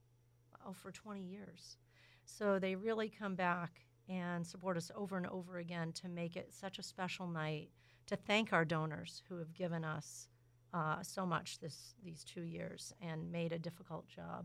oh, 0.66 0.74
for 0.74 0.92
20 0.92 1.22
years. 1.22 1.78
So 2.26 2.58
they 2.58 2.74
really 2.74 3.08
come 3.08 3.34
back 3.34 3.86
and 4.06 4.46
support 4.46 4.76
us 4.76 4.90
over 4.94 5.16
and 5.16 5.28
over 5.28 5.56
again 5.56 5.92
to 5.92 6.08
make 6.10 6.36
it 6.36 6.52
such 6.52 6.78
a 6.78 6.82
special 6.82 7.26
night, 7.26 7.70
to 8.06 8.16
thank 8.16 8.52
our 8.52 8.66
donors 8.66 9.22
who 9.30 9.38
have 9.38 9.54
given 9.54 9.82
us 9.82 10.28
uh, 10.74 11.02
so 11.02 11.24
much 11.24 11.58
this, 11.58 11.94
these 12.04 12.22
two 12.22 12.42
years 12.42 12.92
and 13.00 13.32
made 13.32 13.52
a 13.52 13.58
difficult 13.58 14.06
job 14.08 14.44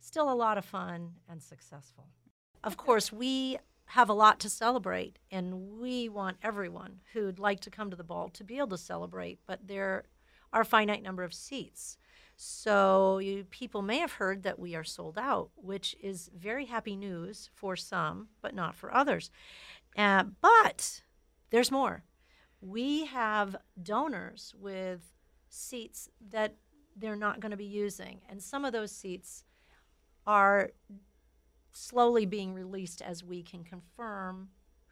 still 0.00 0.32
a 0.32 0.34
lot 0.34 0.58
of 0.58 0.64
fun 0.64 1.12
and 1.28 1.40
successful. 1.40 2.08
Of 2.64 2.76
course, 2.76 3.12
we 3.12 3.58
have 3.86 4.08
a 4.08 4.14
lot 4.14 4.40
to 4.40 4.48
celebrate, 4.48 5.18
and 5.30 5.78
we 5.78 6.08
want 6.08 6.38
everyone 6.42 7.00
who'd 7.12 7.38
like 7.38 7.60
to 7.60 7.70
come 7.70 7.90
to 7.90 7.96
the 7.96 8.04
ball 8.04 8.28
to 8.30 8.44
be 8.44 8.58
able 8.58 8.68
to 8.68 8.78
celebrate, 8.78 9.38
but 9.46 9.66
there 9.66 10.04
are 10.52 10.62
a 10.62 10.66
finite 10.66 11.02
number 11.02 11.22
of 11.22 11.34
seats. 11.34 11.98
So 12.36 13.18
you, 13.18 13.44
people 13.44 13.82
may 13.82 13.98
have 13.98 14.12
heard 14.12 14.42
that 14.42 14.58
we 14.58 14.74
are 14.74 14.84
sold 14.84 15.18
out, 15.18 15.50
which 15.54 15.94
is 16.02 16.30
very 16.36 16.66
happy 16.66 16.96
news 16.96 17.50
for 17.54 17.76
some, 17.76 18.28
but 18.40 18.54
not 18.54 18.74
for 18.74 18.94
others. 18.94 19.30
Uh, 19.96 20.24
but 20.40 21.02
there's 21.50 21.70
more. 21.70 22.02
We 22.60 23.06
have 23.06 23.56
donors 23.82 24.54
with 24.58 25.12
seats 25.48 26.08
that 26.30 26.56
they're 26.96 27.16
not 27.16 27.40
going 27.40 27.50
to 27.50 27.56
be 27.56 27.64
using, 27.64 28.20
and 28.28 28.42
some 28.42 28.64
of 28.64 28.72
those 28.72 28.90
seats 28.90 29.44
are 30.26 30.70
slowly 31.72 32.26
being 32.26 32.54
released 32.54 33.02
as 33.02 33.24
we 33.24 33.42
can 33.42 33.64
confirm 33.64 34.48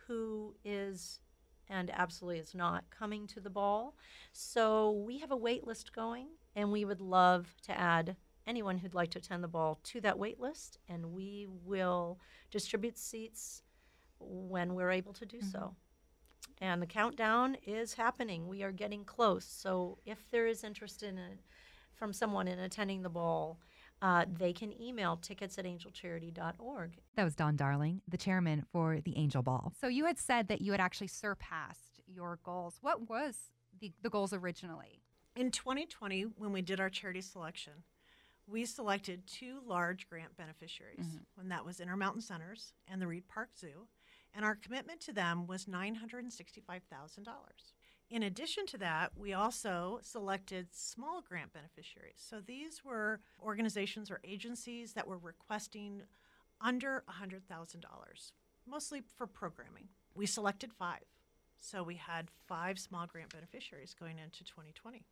who 0.07 0.55
is 0.65 1.21
and 1.69 1.91
absolutely 1.95 2.41
is 2.41 2.55
not 2.55 2.85
coming 2.91 3.27
to 3.29 3.41
the 3.41 3.49
ball. 3.49 3.95
So 4.33 4.91
we 4.91 5.19
have 5.19 5.31
a 5.31 5.37
wait 5.37 5.67
list 5.67 5.95
going, 5.95 6.27
and 6.57 6.73
we 6.73 6.85
would 6.85 7.01
love 7.01 7.55
to 7.63 7.79
add 7.79 8.17
anyone 8.47 8.79
who'd 8.79 8.95
like 8.95 9.11
to 9.11 9.19
attend 9.19 9.45
the 9.45 9.49
ball 9.49 9.79
to 9.85 10.01
that 10.01 10.19
wait 10.19 10.41
list, 10.41 10.79
and 10.89 11.13
we 11.13 11.47
will 11.65 12.19
distribute 12.51 12.99
seats 12.99 13.63
when 14.19 14.75
we're 14.75 14.91
able 14.91 15.13
to 15.13 15.25
do 15.25 15.39
mm-hmm. 15.39 15.51
so. 15.51 15.77
And 16.61 16.83
the 16.83 16.87
countdown 16.87 17.57
is 17.65 17.95
happening. 17.95 18.49
We 18.49 18.63
are 18.63 18.73
getting 18.73 19.05
close. 19.05 19.47
So 19.47 19.99
if 20.05 20.29
there 20.31 20.47
is 20.47 20.65
interest 20.65 21.03
in 21.03 21.17
it 21.17 21.41
from 21.95 22.13
someone 22.13 22.49
in 22.49 22.59
attending 22.59 23.03
the 23.03 23.09
ball, 23.09 23.61
uh, 24.02 24.25
they 24.38 24.52
can 24.52 24.80
email 24.80 25.16
tickets 25.16 25.59
at 25.59 25.64
angelcharity.org. 25.64 26.92
That 27.16 27.25
was 27.25 27.35
Dawn 27.35 27.57
Darling, 27.57 28.00
the 28.09 28.16
chairman 28.16 28.64
for 28.73 29.00
the 29.00 29.16
Angel 29.16 29.42
Ball. 29.42 29.73
So 29.80 29.88
you 29.88 30.07
had 30.07 30.19
said 30.19 30.49
that 30.49 30.61
you 30.62 30.73
had 30.73 30.80
actually 30.80 31.09
surpassed 31.09 32.00
your 32.07 32.38
goals. 32.42 32.78
What 32.80 33.09
was 33.09 33.37
the, 33.78 33.92
the 34.02 34.11
goals 34.11 34.33
originally? 34.33 35.00
In 35.37 35.50
2020, 35.50 36.23
when 36.37 36.52
we 36.52 36.62
did 36.62 36.80
our 36.80 36.90
charity 36.90 37.21
selection, 37.21 37.73
we 38.47 38.64
selected 38.64 39.26
two 39.26 39.61
large 39.66 40.09
grant 40.09 40.37
beneficiaries, 40.37 41.07
mm-hmm. 41.07 41.19
when 41.37 41.49
that 41.50 41.64
was 41.64 41.78
Intermountain 41.78 42.21
Centers 42.21 42.73
and 42.88 43.00
the 43.00 43.07
Reid 43.07 43.28
Park 43.28 43.50
Zoo, 43.57 43.87
and 44.35 44.45
our 44.45 44.57
commitment 44.57 45.00
to 45.02 45.12
them 45.12 45.47
was 45.47 45.66
$965,000. 45.66 47.28
In 48.11 48.25
addition 48.25 48.67
to 48.67 48.79
that, 48.79 49.12
we 49.17 49.33
also 49.33 50.00
selected 50.02 50.75
small 50.75 51.23
grant 51.23 51.52
beneficiaries. 51.52 52.17
So 52.17 52.40
these 52.45 52.85
were 52.85 53.21
organizations 53.40 54.11
or 54.11 54.21
agencies 54.25 54.95
that 54.95 55.07
were 55.07 55.19
requesting 55.19 56.02
under 56.61 57.05
$100,000, 57.09 57.43
mostly 58.69 59.02
for 59.17 59.29
programming. 59.29 59.88
We 60.14 60.26
selected 60.26 60.73
five. 60.73 61.05
So 61.61 61.85
we 61.85 61.95
had 61.95 62.31
five 62.49 62.81
small 62.81 63.07
grant 63.07 63.33
beneficiaries 63.33 63.95
going 63.95 64.19
into 64.19 64.43
2020. 64.43 65.05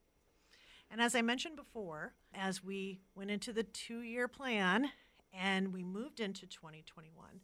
And 0.91 1.01
as 1.01 1.15
I 1.15 1.23
mentioned 1.23 1.55
before, 1.55 2.15
as 2.35 2.65
we 2.65 3.01
went 3.15 3.31
into 3.31 3.53
the 3.53 3.63
two 3.63 4.01
year 4.01 4.27
plan 4.27 4.91
and 5.33 5.73
we 5.73 5.85
moved 5.85 6.19
into 6.19 6.47
2021, 6.47 7.41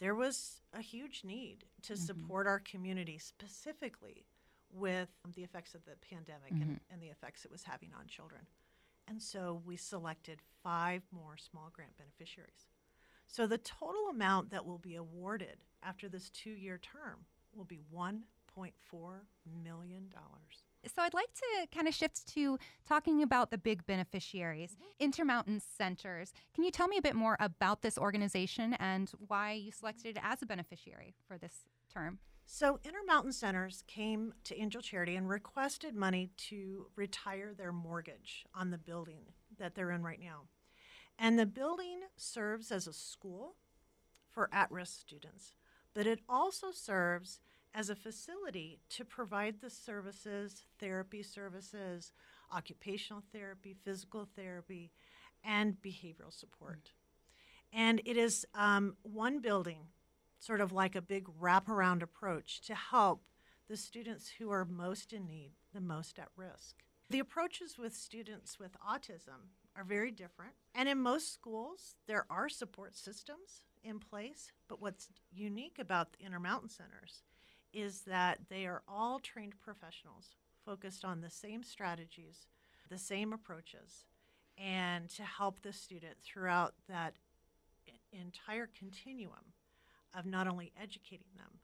there 0.00 0.14
was 0.14 0.60
a 0.74 0.82
huge 0.82 1.22
need 1.24 1.64
to 1.82 1.94
mm-hmm. 1.94 2.02
support 2.02 2.46
our 2.46 2.58
community, 2.58 3.18
specifically 3.18 4.26
with 4.72 5.08
the 5.34 5.42
effects 5.42 5.74
of 5.74 5.84
the 5.84 5.92
pandemic 6.08 6.52
mm-hmm. 6.52 6.62
and, 6.62 6.80
and 6.90 7.02
the 7.02 7.08
effects 7.08 7.44
it 7.44 7.50
was 7.50 7.64
having 7.64 7.90
on 7.98 8.06
children. 8.06 8.42
And 9.08 9.20
so 9.20 9.62
we 9.66 9.76
selected 9.76 10.40
five 10.62 11.02
more 11.10 11.36
small 11.36 11.70
grant 11.72 11.96
beneficiaries. 11.96 12.68
So 13.26 13.46
the 13.46 13.58
total 13.58 14.08
amount 14.10 14.50
that 14.50 14.64
will 14.64 14.78
be 14.78 14.96
awarded 14.96 15.58
after 15.82 16.08
this 16.08 16.30
two 16.30 16.50
year 16.50 16.78
term 16.78 17.24
will 17.54 17.64
be 17.64 17.80
$1.4 17.94 18.22
million. 19.64 20.08
So 20.86 21.02
I'd 21.02 21.14
like 21.14 21.32
to 21.34 21.66
kind 21.74 21.88
of 21.88 21.94
shift 21.94 22.26
to 22.34 22.58
talking 22.88 23.22
about 23.22 23.50
the 23.50 23.58
big 23.58 23.84
beneficiaries, 23.86 24.72
mm-hmm. 24.72 25.04
Intermountain 25.04 25.60
Centers. 25.60 26.32
Can 26.54 26.64
you 26.64 26.70
tell 26.70 26.88
me 26.88 26.96
a 26.96 27.02
bit 27.02 27.14
more 27.14 27.36
about 27.38 27.82
this 27.82 27.98
organization 27.98 28.74
and 28.74 29.10
why 29.28 29.52
you 29.52 29.72
selected 29.72 30.16
it 30.16 30.22
as 30.22 30.42
a 30.42 30.46
beneficiary 30.46 31.14
for 31.28 31.36
this 31.36 31.64
term? 31.92 32.18
So, 32.52 32.80
Intermountain 32.82 33.32
Centers 33.32 33.84
came 33.86 34.34
to 34.42 34.60
Angel 34.60 34.82
Charity 34.82 35.14
and 35.14 35.28
requested 35.28 35.94
money 35.94 36.32
to 36.48 36.88
retire 36.96 37.54
their 37.54 37.70
mortgage 37.70 38.44
on 38.52 38.72
the 38.72 38.76
building 38.76 39.22
that 39.56 39.76
they're 39.76 39.92
in 39.92 40.02
right 40.02 40.18
now. 40.20 40.48
And 41.16 41.38
the 41.38 41.46
building 41.46 42.00
serves 42.16 42.72
as 42.72 42.88
a 42.88 42.92
school 42.92 43.54
for 44.28 44.50
at 44.52 44.68
risk 44.72 44.98
students, 44.98 45.54
but 45.94 46.08
it 46.08 46.22
also 46.28 46.72
serves 46.72 47.38
as 47.72 47.88
a 47.88 47.94
facility 47.94 48.80
to 48.88 49.04
provide 49.04 49.60
the 49.60 49.70
services, 49.70 50.64
therapy 50.80 51.22
services, 51.22 52.10
occupational 52.52 53.22
therapy, 53.32 53.76
physical 53.84 54.28
therapy, 54.34 54.90
and 55.44 55.80
behavioral 55.80 56.32
support. 56.32 56.90
And 57.72 58.02
it 58.04 58.16
is 58.16 58.44
um, 58.56 58.96
one 59.02 59.38
building 59.38 59.86
sort 60.40 60.60
of 60.60 60.72
like 60.72 60.96
a 60.96 61.02
big 61.02 61.28
wraparound 61.40 62.02
approach 62.02 62.60
to 62.62 62.74
help 62.74 63.22
the 63.68 63.76
students 63.76 64.32
who 64.38 64.50
are 64.50 64.64
most 64.64 65.12
in 65.12 65.26
need, 65.26 65.52
the 65.72 65.80
most 65.80 66.18
at 66.18 66.28
risk. 66.34 66.76
The 67.10 67.20
approaches 67.20 67.78
with 67.78 67.94
students 67.94 68.58
with 68.58 68.76
autism 68.80 69.50
are 69.76 69.84
very 69.84 70.10
different. 70.10 70.52
And 70.74 70.88
in 70.88 70.98
most 70.98 71.32
schools, 71.32 71.94
there 72.08 72.24
are 72.30 72.48
support 72.48 72.96
systems 72.96 73.62
in 73.84 74.00
place. 74.00 74.50
But 74.66 74.80
what's 74.80 75.08
unique 75.30 75.78
about 75.78 76.12
the 76.12 76.24
Intermountain 76.24 76.70
Centers 76.70 77.22
is 77.72 78.02
that 78.02 78.38
they 78.48 78.66
are 78.66 78.82
all 78.88 79.20
trained 79.20 79.60
professionals 79.60 80.34
focused 80.64 81.04
on 81.04 81.20
the 81.20 81.30
same 81.30 81.62
strategies, 81.62 82.46
the 82.88 82.98
same 82.98 83.32
approaches, 83.32 84.04
and 84.58 85.08
to 85.10 85.22
help 85.22 85.60
the 85.62 85.72
student 85.72 86.16
throughout 86.22 86.74
that 86.88 87.14
entire 88.12 88.68
continuum 88.76 89.52
of 90.14 90.26
not 90.26 90.46
only 90.46 90.72
educating 90.80 91.26
them, 91.36 91.58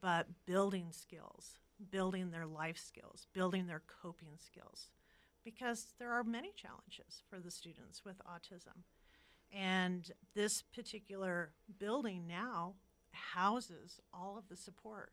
but 0.00 0.26
building 0.46 0.88
skills, 0.90 1.58
building 1.90 2.30
their 2.30 2.46
life 2.46 2.78
skills, 2.78 3.26
building 3.32 3.66
their 3.66 3.82
coping 4.02 4.36
skills, 4.38 4.88
because 5.44 5.88
there 5.98 6.12
are 6.12 6.24
many 6.24 6.52
challenges 6.56 7.22
for 7.28 7.38
the 7.38 7.50
students 7.50 8.04
with 8.04 8.16
autism. 8.24 8.82
And 9.52 10.10
this 10.34 10.62
particular 10.62 11.52
building 11.78 12.26
now 12.26 12.74
houses 13.12 14.00
all 14.12 14.36
of 14.38 14.48
the 14.48 14.56
support 14.56 15.12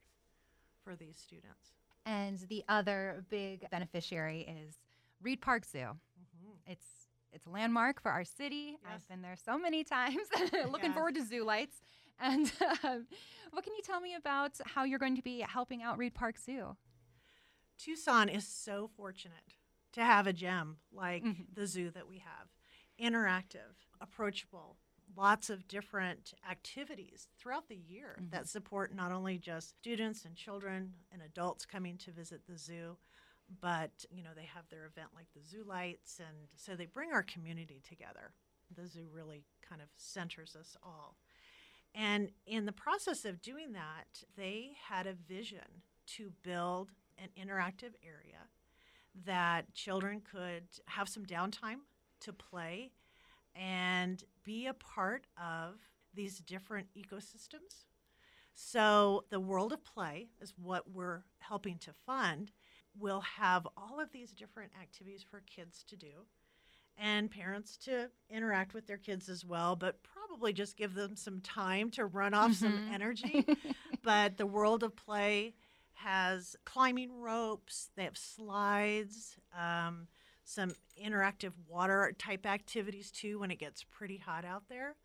for 0.84 0.96
these 0.96 1.18
students. 1.18 1.74
And 2.06 2.40
the 2.50 2.64
other 2.68 3.24
big 3.30 3.70
beneficiary 3.70 4.42
is 4.42 4.78
Reid 5.22 5.42
Park 5.42 5.66
Zoo. 5.66 5.78
Mm-hmm. 5.80 6.72
It's 6.72 6.86
it's 7.34 7.46
a 7.46 7.50
landmark 7.50 8.02
for 8.02 8.12
our 8.12 8.26
city. 8.26 8.78
Yes. 8.84 8.92
I've 8.94 9.08
been 9.08 9.22
there 9.22 9.38
so 9.38 9.58
many 9.58 9.84
times. 9.86 10.28
Looking 10.70 10.90
yes. 10.90 10.94
forward 10.94 11.16
to 11.16 11.24
zoo 11.24 11.46
lights. 11.46 11.82
And 12.22 12.52
um, 12.84 13.08
what 13.52 13.64
can 13.64 13.74
you 13.76 13.82
tell 13.84 14.00
me 14.00 14.16
about 14.16 14.52
how 14.66 14.84
you're 14.84 15.00
going 15.00 15.16
to 15.16 15.22
be 15.22 15.40
helping 15.42 15.82
out 15.82 15.98
Reid 15.98 16.14
Park 16.14 16.36
Zoo? 16.38 16.76
Tucson 17.78 18.30
is 18.30 18.48
so 18.48 18.90
fortunate 18.96 19.56
to 19.94 20.04
have 20.04 20.28
a 20.28 20.34
gem 20.34 20.78
like 20.94 21.24
mm-hmm. 21.24 21.44
the 21.54 21.68
zoo 21.68 21.90
that 21.92 22.08
we 22.08 22.20
have 22.20 22.48
interactive, 23.02 23.88
approachable, 24.00 24.78
lots 25.18 25.50
of 25.50 25.68
different 25.68 26.34
activities 26.50 27.28
throughout 27.38 27.68
the 27.68 27.76
year 27.76 28.18
mm-hmm. 28.20 28.30
that 28.30 28.48
support 28.48 28.96
not 28.96 29.12
only 29.12 29.38
just 29.38 29.78
students 29.78 30.26
and 30.26 30.36
children 30.36 30.94
and 31.12 31.22
adults 31.22 31.66
coming 31.66 31.98
to 31.98 32.12
visit 32.12 32.42
the 32.48 32.58
zoo 32.58 32.96
but 33.60 34.06
you 34.10 34.24
know 34.24 34.30
they 34.36 34.46
have 34.46 34.64
their 34.70 34.86
event 34.86 35.10
like 35.14 35.28
the 35.36 35.44
zoo 35.44 35.64
lights 35.68 36.20
and 36.20 36.48
so 36.56 36.76
they 36.76 36.86
bring 36.86 37.12
our 37.12 37.24
community 37.24 37.82
together 37.88 38.32
the 38.76 38.88
zoo 38.88 39.08
really 39.12 39.44
kind 39.68 39.82
of 39.82 39.90
centers 39.98 40.56
us 40.56 40.78
all 40.84 41.18
and 41.94 42.30
in 42.46 42.66
the 42.66 42.72
process 42.72 43.26
of 43.26 43.42
doing 43.42 43.74
that, 43.74 44.24
they 44.38 44.72
had 44.88 45.08
a 45.08 45.14
vision 45.14 45.84
to 46.08 46.32
build 46.44 46.92
an 47.18 47.30
interactive 47.40 47.94
area 48.04 48.48
that 49.26 49.74
children 49.74 50.22
could 50.22 50.64
have 50.86 51.10
some 51.10 51.26
downtime 51.26 51.80
to 52.22 52.32
play 52.32 52.92
and 53.56 54.24
be 54.44 54.68
a 54.68 54.74
part 54.74 55.26
of 55.38 55.76
these 56.14 56.40
different 56.40 56.88
ecosystems. 56.98 57.86
So, 58.54 59.26
the 59.30 59.40
World 59.40 59.74
of 59.74 59.84
Play 59.84 60.28
is 60.42 60.54
what 60.58 60.90
we're 60.92 61.24
helping 61.40 61.78
to 61.80 61.94
fund. 62.06 62.52
We'll 62.98 63.22
have 63.22 63.68
all 63.78 64.00
of 64.00 64.12
these 64.12 64.32
different 64.32 64.72
activities 64.80 65.26
for 65.30 65.42
kids 65.42 65.84
to 65.88 65.96
do 65.96 66.26
and 66.98 67.30
parents 67.32 67.78
to 67.78 68.10
interact 68.30 68.74
with 68.74 68.88
their 68.88 68.98
kids 68.98 69.30
as 69.30 69.46
well, 69.46 69.76
but 69.76 70.00
probably 70.04 70.54
just 70.54 70.78
give 70.78 70.94
them 70.94 71.16
some 71.16 71.40
time 71.42 71.90
to 71.92 72.06
run 72.06 72.34
off 72.34 72.54
some 72.54 72.78
Mhm. 72.78 72.94
energy. 72.94 73.46
but 74.04 74.38
the 74.38 74.46
World 74.46 74.84
of 74.84 74.96
Play 74.96 75.54
has 75.94 76.56
climbing 76.66 77.20
ropes, 77.20 77.90
they 77.96 78.04
have 78.04 78.18
slides, 78.18 79.38
um, 79.58 80.08
some 80.44 80.74
interactive 81.02 81.54
water 81.68 82.14
type 82.18 82.46
activities 82.46 83.12
too 83.12 83.40
when 83.40 83.52
it 83.52 83.60
gets 83.60 83.84
pretty 83.84 84.18
hot 84.18 84.44
out 84.46 84.64
there. 84.70 84.96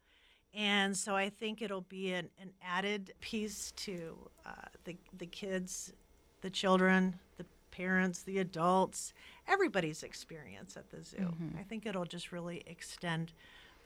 And 0.55 0.97
so 0.97 1.15
I 1.15 1.29
think 1.29 1.61
it'll 1.61 1.83
be 1.83 2.13
an, 2.15 2.31
an 2.41 2.53
added 2.63 3.13
piece 3.21 3.73
to 3.73 4.31
uh, 4.47 4.53
the, 4.85 4.97
the 5.17 5.27
kids, 5.27 5.93
the 6.41 6.49
children, 6.51 7.19
the 7.37 7.45
parents, 7.77 8.23
the 8.23 8.39
adults, 8.39 9.13
everybody's 9.47 10.03
experience 10.03 10.77
at 10.77 10.91
the 10.91 11.03
zoo. 11.03 11.19
Mhm. 11.41 11.59
I 11.59 11.63
think 11.63 11.87
it'll 11.87 12.05
just 12.05 12.33
really 12.33 12.63
extend 12.67 13.33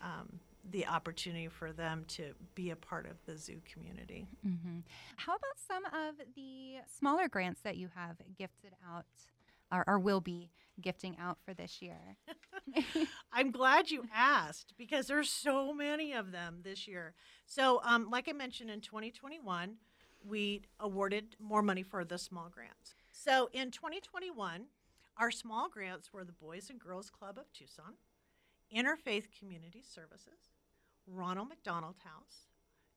um, 0.02 0.40
the 0.70 0.87
opportunity 0.87 1.49
for 1.49 1.73
them 1.73 2.04
to 2.09 2.35
be 2.54 2.70
a 2.70 2.76
part 2.76 3.06
of 3.06 3.16
the 3.26 3.37
zoo 3.37 3.61
community. 3.73 4.26
hmm 4.42 4.80
How 5.16 5.32
about 5.35 5.59
some 5.59 5.85
of 5.87 6.14
the 6.35 6.76
smaller 6.99 7.28
grants 7.28 7.61
that 7.62 7.76
you 7.76 7.88
have 7.94 8.16
gifted 8.38 8.73
out 8.88 9.06
or, 9.73 9.85
or 9.87 9.99
will 9.99 10.20
be 10.20 10.50
gifting 10.80 11.16
out 11.18 11.38
for 11.44 11.54
this 11.54 11.80
year? 11.82 12.16
I'm 13.32 13.50
glad 13.50 13.90
you 13.90 14.04
asked 14.14 14.75
because 14.78 15.06
there's 15.06 15.30
so 15.30 15.73
many 15.73 16.12
of 16.12 16.30
them 16.32 16.61
this 16.62 16.87
year. 16.88 17.14
So, 17.47 17.80
um, 17.85 18.11
like 18.11 18.28
I 18.28 18.32
mentioned 18.32 18.70
in 18.70 18.80
2021, 18.80 19.76
we 20.28 20.62
awarded 20.78 21.37
more 21.38 21.62
money 21.62 21.82
for 21.82 22.04
the 22.04 22.18
small 22.18 22.49
grants. 22.50 22.94
So, 23.22 23.50
in 23.52 23.70
2021, 23.70 24.64
our 25.18 25.30
small 25.30 25.68
grants 25.68 26.10
were 26.10 26.24
the 26.24 26.32
Boys 26.32 26.70
and 26.70 26.80
Girls 26.80 27.10
Club 27.10 27.36
of 27.36 27.52
Tucson, 27.52 27.96
Interfaith 28.74 29.24
Community 29.38 29.82
Services, 29.86 30.54
Ronald 31.06 31.50
McDonald 31.50 31.96
House, 32.02 32.46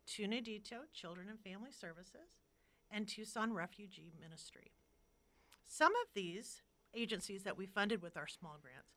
Tu 0.08 0.26
Nidito 0.26 0.84
Children 0.94 1.28
and 1.28 1.42
Family 1.42 1.72
Services, 1.78 2.40
and 2.90 3.06
Tucson 3.06 3.52
Refugee 3.52 4.14
Ministry. 4.18 4.72
Some 5.66 5.92
of 5.92 6.14
these 6.14 6.62
agencies 6.96 7.44
that 7.44 7.58
we 7.58 7.66
funded 7.66 8.02
with 8.02 8.16
our 8.16 8.28
small 8.28 8.58
grants 8.62 8.96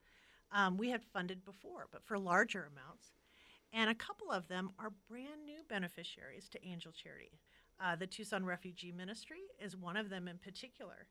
um, 0.52 0.76
we 0.76 0.90
had 0.90 1.02
funded 1.02 1.44
before, 1.44 1.88
but 1.90 2.04
for 2.04 2.20
larger 2.20 2.70
amounts. 2.72 3.16
And 3.72 3.90
a 3.90 3.96
couple 3.96 4.30
of 4.30 4.46
them 4.46 4.70
are 4.78 4.92
brand 5.10 5.44
new 5.44 5.64
beneficiaries 5.68 6.48
to 6.50 6.64
Angel 6.64 6.92
Charity. 6.92 7.40
Uh, 7.80 7.96
the 7.96 8.06
Tucson 8.06 8.44
Refugee 8.44 8.92
Ministry 8.92 9.42
is 9.62 9.76
one 9.76 9.96
of 9.96 10.08
them 10.08 10.28
in 10.28 10.38
particular. 10.38 11.06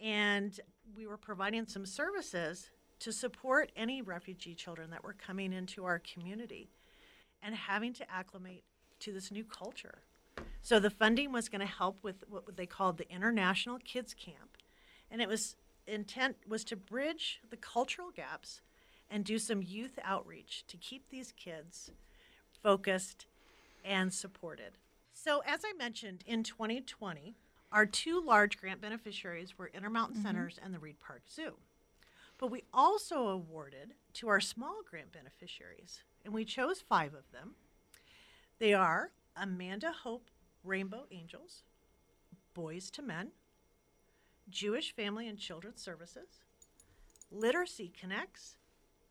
And 0.00 0.58
we 0.96 1.06
were 1.06 1.16
providing 1.16 1.66
some 1.66 1.86
services 1.86 2.70
to 3.00 3.12
support 3.12 3.70
any 3.76 4.02
refugee 4.02 4.54
children 4.54 4.90
that 4.90 5.04
were 5.04 5.14
coming 5.14 5.52
into 5.52 5.84
our 5.84 6.00
community 6.00 6.68
and 7.42 7.54
having 7.54 7.92
to 7.94 8.10
acclimate 8.10 8.64
to 9.00 9.12
this 9.12 9.30
new 9.30 9.44
culture. 9.44 10.02
So 10.60 10.78
the 10.78 10.90
funding 10.90 11.32
was 11.32 11.48
going 11.48 11.60
to 11.60 11.66
help 11.66 11.98
with 12.02 12.24
what 12.28 12.56
they 12.56 12.66
called 12.66 12.98
the 12.98 13.10
International 13.10 13.78
Kids 13.78 14.14
Camp. 14.14 14.56
And 15.10 15.20
it 15.20 15.28
was 15.28 15.56
intent 15.86 16.36
was 16.48 16.64
to 16.64 16.76
bridge 16.76 17.40
the 17.50 17.56
cultural 17.56 18.10
gaps 18.14 18.60
and 19.10 19.24
do 19.24 19.38
some 19.38 19.62
youth 19.62 19.98
outreach 20.04 20.64
to 20.68 20.76
keep 20.76 21.10
these 21.10 21.32
kids 21.32 21.90
focused 22.62 23.26
and 23.84 24.14
supported. 24.14 24.78
So, 25.22 25.40
as 25.46 25.60
I 25.64 25.72
mentioned, 25.74 26.24
in 26.26 26.42
2020, 26.42 27.36
our 27.70 27.86
two 27.86 28.20
large 28.20 28.58
grant 28.58 28.80
beneficiaries 28.80 29.56
were 29.56 29.70
Intermountain 29.72 30.16
mm-hmm. 30.16 30.26
Centers 30.26 30.58
and 30.60 30.74
the 30.74 30.80
Reid 30.80 30.98
Park 30.98 31.22
Zoo. 31.32 31.52
But 32.38 32.50
we 32.50 32.64
also 32.74 33.28
awarded 33.28 33.94
to 34.14 34.26
our 34.26 34.40
small 34.40 34.80
grant 34.84 35.12
beneficiaries, 35.12 36.02
and 36.24 36.34
we 36.34 36.44
chose 36.44 36.80
five 36.80 37.14
of 37.14 37.30
them. 37.30 37.54
They 38.58 38.74
are 38.74 39.12
Amanda 39.36 39.92
Hope 39.92 40.28
Rainbow 40.64 41.04
Angels, 41.12 41.62
Boys 42.52 42.90
to 42.90 43.00
Men, 43.00 43.28
Jewish 44.50 44.92
Family 44.92 45.28
and 45.28 45.38
Children's 45.38 45.80
Services, 45.80 46.40
Literacy 47.30 47.92
Connects, 47.96 48.56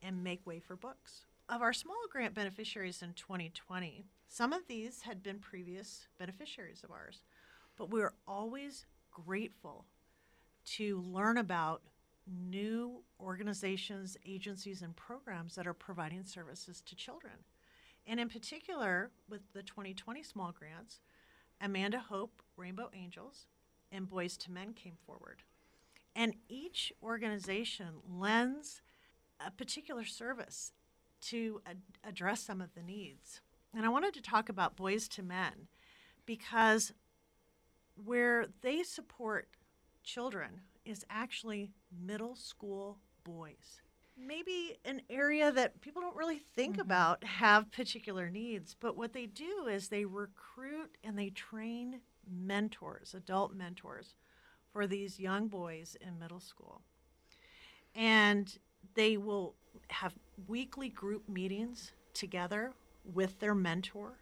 and 0.03 0.25
Make 0.25 0.45
Way 0.45 0.59
for 0.59 0.75
Books. 0.75 1.21
Of 1.51 1.61
our 1.61 1.73
small 1.73 2.05
grant 2.09 2.33
beneficiaries 2.33 3.01
in 3.01 3.11
2020, 3.11 4.05
some 4.29 4.53
of 4.53 4.67
these 4.69 5.01
had 5.01 5.21
been 5.21 5.39
previous 5.39 6.07
beneficiaries 6.17 6.81
of 6.81 6.91
ours, 6.91 7.23
but 7.75 7.91
we 7.91 8.01
are 8.01 8.13
always 8.25 8.85
grateful 9.11 9.83
to 10.77 11.01
learn 11.01 11.37
about 11.37 11.81
new 12.25 13.03
organizations, 13.19 14.15
agencies, 14.25 14.81
and 14.81 14.95
programs 14.95 15.55
that 15.55 15.67
are 15.67 15.73
providing 15.73 16.23
services 16.23 16.81
to 16.85 16.95
children. 16.95 17.33
And 18.07 18.17
in 18.17 18.29
particular, 18.29 19.11
with 19.29 19.41
the 19.51 19.61
2020 19.61 20.23
small 20.23 20.53
grants, 20.53 21.01
Amanda 21.59 21.99
Hope, 21.99 22.41
Rainbow 22.55 22.89
Angels, 22.93 23.47
and 23.91 24.07
Boys 24.07 24.37
to 24.37 24.51
Men 24.51 24.71
came 24.71 24.95
forward. 25.05 25.43
And 26.15 26.35
each 26.47 26.93
organization 27.03 27.95
lends 28.09 28.81
a 29.45 29.51
particular 29.51 30.05
service 30.05 30.71
to 31.21 31.61
ad- 31.65 31.81
address 32.03 32.41
some 32.41 32.61
of 32.61 32.73
the 32.73 32.81
needs. 32.81 33.41
And 33.73 33.85
I 33.85 33.89
wanted 33.89 34.13
to 34.15 34.21
talk 34.21 34.49
about 34.49 34.75
Boys 34.75 35.07
to 35.09 35.23
Men 35.23 35.67
because 36.25 36.93
where 38.03 38.47
they 38.61 38.83
support 38.83 39.47
children 40.03 40.61
is 40.85 41.05
actually 41.09 41.71
middle 42.05 42.35
school 42.35 42.97
boys. 43.23 43.81
Maybe 44.17 44.77
an 44.85 45.01
area 45.09 45.51
that 45.51 45.81
people 45.81 46.01
don't 46.01 46.15
really 46.15 46.41
think 46.55 46.73
mm-hmm. 46.73 46.81
about 46.81 47.23
have 47.23 47.71
particular 47.71 48.29
needs, 48.29 48.75
but 48.79 48.97
what 48.97 49.13
they 49.13 49.25
do 49.25 49.67
is 49.69 49.87
they 49.87 50.05
recruit 50.05 50.97
and 51.03 51.17
they 51.17 51.29
train 51.29 52.01
mentors, 52.29 53.13
adult 53.13 53.53
mentors, 53.53 54.15
for 54.71 54.87
these 54.87 55.19
young 55.19 55.47
boys 55.47 55.95
in 56.01 56.19
middle 56.19 56.39
school. 56.39 56.81
And 57.95 58.57
they 58.95 59.17
will 59.17 59.55
have 59.89 60.13
weekly 60.47 60.89
group 60.89 61.27
meetings 61.27 61.91
together 62.13 62.73
with 63.13 63.39
their 63.39 63.55
mentor. 63.55 64.13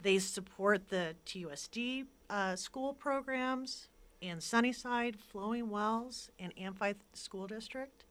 They 0.00 0.18
support 0.18 0.88
the 0.88 1.14
TUSD 1.26 2.06
uh, 2.28 2.56
school 2.56 2.94
programs 2.94 3.88
in 4.20 4.40
Sunnyside, 4.40 5.16
Flowing 5.16 5.70
Wells, 5.70 6.30
and 6.38 6.52
Amphi 6.58 6.94
School 7.12 7.46
District. 7.46 8.04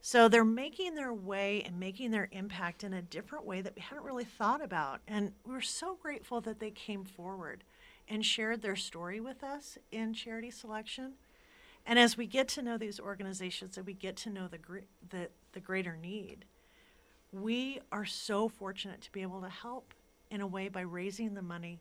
So 0.00 0.28
they're 0.28 0.44
making 0.44 0.94
their 0.94 1.12
way 1.12 1.62
and 1.62 1.78
making 1.78 2.12
their 2.12 2.28
impact 2.32 2.84
in 2.84 2.92
a 2.92 3.02
different 3.02 3.44
way 3.44 3.60
that 3.62 3.74
we 3.74 3.82
hadn't 3.82 4.04
really 4.04 4.24
thought 4.24 4.62
about. 4.62 5.00
And 5.08 5.32
we're 5.44 5.60
so 5.60 5.96
grateful 6.00 6.40
that 6.42 6.60
they 6.60 6.70
came 6.70 7.04
forward 7.04 7.64
and 8.08 8.24
shared 8.24 8.62
their 8.62 8.76
story 8.76 9.20
with 9.20 9.42
us 9.42 9.76
in 9.90 10.14
charity 10.14 10.50
selection. 10.50 11.14
And 11.88 11.98
as 11.98 12.18
we 12.18 12.26
get 12.26 12.48
to 12.48 12.62
know 12.62 12.76
these 12.76 13.00
organizations 13.00 13.78
and 13.78 13.86
we 13.86 13.94
get 13.94 14.14
to 14.18 14.30
know 14.30 14.46
the, 14.46 14.58
the, 15.08 15.30
the 15.52 15.60
greater 15.60 15.96
need, 15.96 16.44
we 17.32 17.80
are 17.90 18.04
so 18.04 18.50
fortunate 18.50 19.00
to 19.00 19.10
be 19.12 19.22
able 19.22 19.40
to 19.40 19.48
help 19.48 19.94
in 20.30 20.42
a 20.42 20.46
way 20.46 20.68
by 20.68 20.82
raising 20.82 21.32
the 21.32 21.40
money 21.40 21.80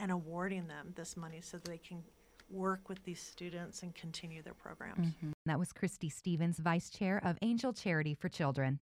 and 0.00 0.10
awarding 0.10 0.66
them 0.66 0.92
this 0.96 1.16
money 1.16 1.40
so 1.40 1.58
that 1.58 1.70
they 1.70 1.78
can 1.78 2.02
work 2.48 2.88
with 2.88 3.02
these 3.04 3.20
students 3.20 3.82
and 3.82 3.94
continue 3.94 4.42
their 4.42 4.54
programs. 4.54 5.08
That 5.46 5.58
was 5.58 5.72
Christy 5.72 6.08
Stevens, 6.08 6.58
Vice 6.58 6.90
Chair 6.90 7.20
of 7.24 7.36
Angel 7.42 7.72
Charity 7.72 8.14
for 8.14 8.28
Children. 8.28 8.78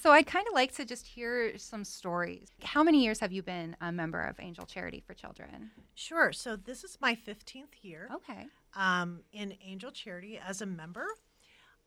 So 0.00 0.10
I 0.10 0.22
kind 0.22 0.46
of 0.48 0.54
like 0.54 0.74
to 0.76 0.84
just 0.84 1.06
hear 1.06 1.56
some 1.58 1.84
stories. 1.84 2.48
How 2.62 2.82
many 2.82 3.02
years 3.04 3.20
have 3.20 3.32
you 3.32 3.42
been 3.42 3.76
a 3.80 3.92
member 3.92 4.20
of 4.20 4.38
Angel 4.40 4.66
Charity 4.66 5.02
for 5.06 5.14
Children? 5.14 5.70
Sure. 5.94 6.32
So 6.32 6.56
this 6.56 6.84
is 6.84 6.98
my 7.00 7.14
15th 7.14 7.82
year 7.82 8.08
Okay. 8.12 8.46
um, 8.74 9.20
in 9.32 9.54
Angel 9.64 9.90
Charity 9.90 10.38
as 10.44 10.60
a 10.60 10.66
member. 10.66 11.06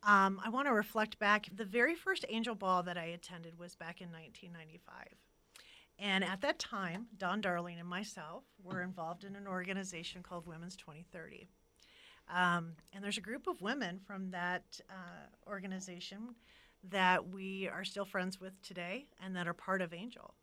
Um, 0.03 0.39
I 0.45 0.49
want 0.49 0.67
to 0.67 0.73
reflect 0.73 1.19
back. 1.19 1.47
The 1.55 1.65
very 1.65 1.95
first 1.95 2.23
Angel 2.29 2.55
Ball 2.55 2.83
that 2.83 2.97
I 2.97 3.05
attended 3.05 3.57
was 3.59 3.75
back 3.75 3.99
in 3.99 4.09
1995. 4.11 5.07
And 5.99 6.23
at 6.23 6.41
that 6.41 6.60
time, 6.60 7.07
Dawn 7.17 7.41
Darling 7.41 7.79
and 7.79 7.88
myself 7.88 8.43
were 8.63 8.83
involved 8.83 9.23
in 9.23 9.36
an 9.36 9.47
organization 9.47 10.21
called 10.21 10.45
Women's 10.45 10.75
2030. 10.75 11.47
Um, 12.29 12.73
and 12.93 13.03
there's 13.03 13.17
a 13.17 13.21
group 13.21 13.47
of 13.47 13.62
women 13.62 13.99
from 14.05 14.29
that 14.31 14.79
uh, 14.89 15.49
organization 15.49 16.36
that 16.89 17.29
we 17.29 17.67
are 17.67 17.83
still 17.83 18.05
friends 18.05 18.39
with 18.39 18.62
today 18.62 19.07
and 19.23 19.36
that 19.36 19.47
are 19.47 19.53
part 19.53 19.81
of 19.81 19.93
Angel. 19.93 20.36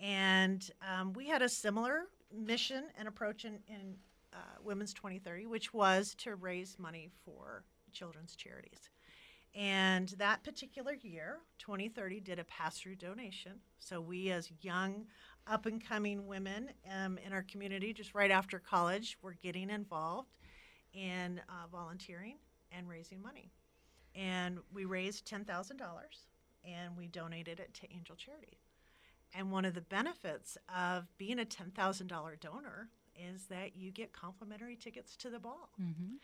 And 0.00 0.68
um, 0.88 1.12
we 1.12 1.26
had 1.26 1.42
a 1.42 1.48
similar 1.48 2.04
mission 2.34 2.84
and 2.98 3.08
approach 3.08 3.44
in, 3.44 3.58
in 3.68 3.96
uh, 4.32 4.36
Women's 4.62 4.94
2030, 4.94 5.46
which 5.46 5.74
was 5.74 6.14
to 6.18 6.36
raise 6.36 6.78
money 6.78 7.10
for 7.24 7.64
children's 7.92 8.36
charities. 8.36 8.90
And 9.54 10.08
that 10.18 10.44
particular 10.44 10.92
year, 10.92 11.38
2030, 11.58 12.20
did 12.20 12.38
a 12.38 12.44
pass 12.44 12.78
through 12.78 12.96
donation. 12.96 13.52
So 13.78 14.00
we, 14.00 14.30
as 14.30 14.50
young 14.60 15.06
up 15.46 15.66
and 15.66 15.84
coming 15.84 16.26
women 16.26 16.70
um, 16.94 17.18
in 17.24 17.32
our 17.32 17.42
community 17.42 17.92
just 17.92 18.14
right 18.14 18.30
after 18.30 18.58
college 18.58 19.16
were 19.22 19.34
getting 19.42 19.70
involved 19.70 20.28
in 20.92 21.40
uh, 21.48 21.66
volunteering 21.72 22.36
and 22.70 22.88
raising 22.88 23.22
money. 23.22 23.50
And 24.14 24.58
we 24.72 24.84
raised 24.84 25.28
$10,000 25.28 25.46
and 26.64 26.96
we 26.96 27.06
donated 27.08 27.60
it 27.60 27.72
to 27.74 27.92
Angel 27.92 28.16
Charity. 28.16 28.58
And 29.34 29.52
one 29.52 29.64
of 29.64 29.74
the 29.74 29.80
benefits 29.80 30.56
of 30.74 31.06
being 31.18 31.38
a 31.38 31.44
$10,000 31.44 32.40
donor 32.40 32.88
is 33.14 33.46
that 33.46 33.76
you 33.76 33.90
get 33.90 34.12
complimentary 34.12 34.76
tickets 34.76 35.16
to 35.16 35.30
the 35.30 35.38
ball. 35.38 35.70
Mm-hmm. 35.80 36.16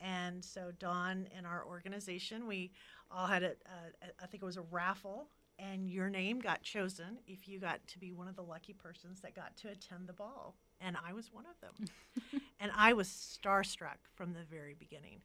And 0.00 0.44
so 0.44 0.72
Dawn 0.78 1.28
and 1.36 1.46
our 1.46 1.64
organization, 1.66 2.46
we 2.46 2.72
all 3.10 3.26
had 3.26 3.42
a, 3.42 3.50
a, 3.50 4.22
I 4.22 4.26
think 4.26 4.42
it 4.42 4.46
was 4.46 4.56
a 4.56 4.64
raffle, 4.70 5.28
and 5.58 5.88
your 5.88 6.10
name 6.10 6.40
got 6.40 6.62
chosen 6.62 7.18
if 7.26 7.46
you 7.48 7.60
got 7.60 7.86
to 7.88 7.98
be 7.98 8.12
one 8.12 8.28
of 8.28 8.36
the 8.36 8.42
lucky 8.42 8.72
persons 8.72 9.20
that 9.20 9.36
got 9.36 9.56
to 9.58 9.68
attend 9.68 10.08
the 10.08 10.12
ball. 10.12 10.56
And 10.80 10.96
I 11.06 11.12
was 11.12 11.32
one 11.32 11.44
of 11.46 11.60
them. 11.60 12.42
and 12.60 12.72
I 12.76 12.92
was 12.92 13.08
starstruck 13.08 13.98
from 14.14 14.32
the 14.32 14.44
very 14.50 14.74
beginning. 14.74 15.22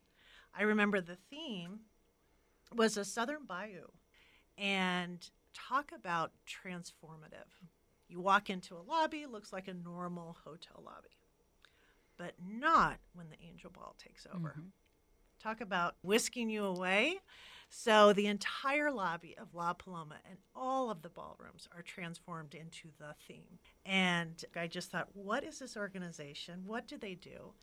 I 0.58 0.64
remember 0.64 1.02
the 1.02 1.18
theme 1.30 1.82
was 2.74 2.98
a 2.98 3.06
Southern 3.06 3.46
Bayou, 3.48 3.88
and 4.58 5.30
talk 5.54 5.92
about 5.96 6.32
transformative. 6.48 7.50
You 8.08 8.22
walk 8.22 8.50
into 8.50 8.76
a 8.76 8.86
lobby, 8.88 9.26
looks 9.26 9.52
like 9.52 9.68
a 9.68 9.74
normal 9.74 10.38
hotel 10.44 10.84
lobby 10.84 11.19
but 12.20 12.34
not 12.46 13.00
when 13.14 13.28
the 13.30 13.48
angel 13.48 13.72
ball 13.72 13.96
takes 13.98 14.28
over. 14.36 14.50
Mm-hmm. 14.50 14.68
Talk 15.42 15.62
about 15.62 15.96
whisking 16.04 16.50
you 16.50 16.66
away. 16.66 17.22
So 17.70 18.14
the 18.14 18.28
entire 18.28 18.92
lobby 18.92 19.36
of 19.40 19.56
La 19.56 19.74
Paloma 19.74 20.16
and 20.28 20.38
all 20.54 20.92
of 20.92 21.02
the 21.02 21.10
ballrooms 21.10 21.70
are 21.74 21.82
transformed 21.82 22.56
into 22.56 22.90
the 23.00 23.16
theme. 23.28 23.60
And 23.86 24.44
I 24.56 24.68
just 24.68 24.92
thought, 24.92 25.08
what 25.14 25.44
is 25.44 25.60
this 25.60 25.78
organization? 25.78 26.64
What 26.66 26.88
do 26.88 26.98
they 26.98 27.16
do? 27.16 27.54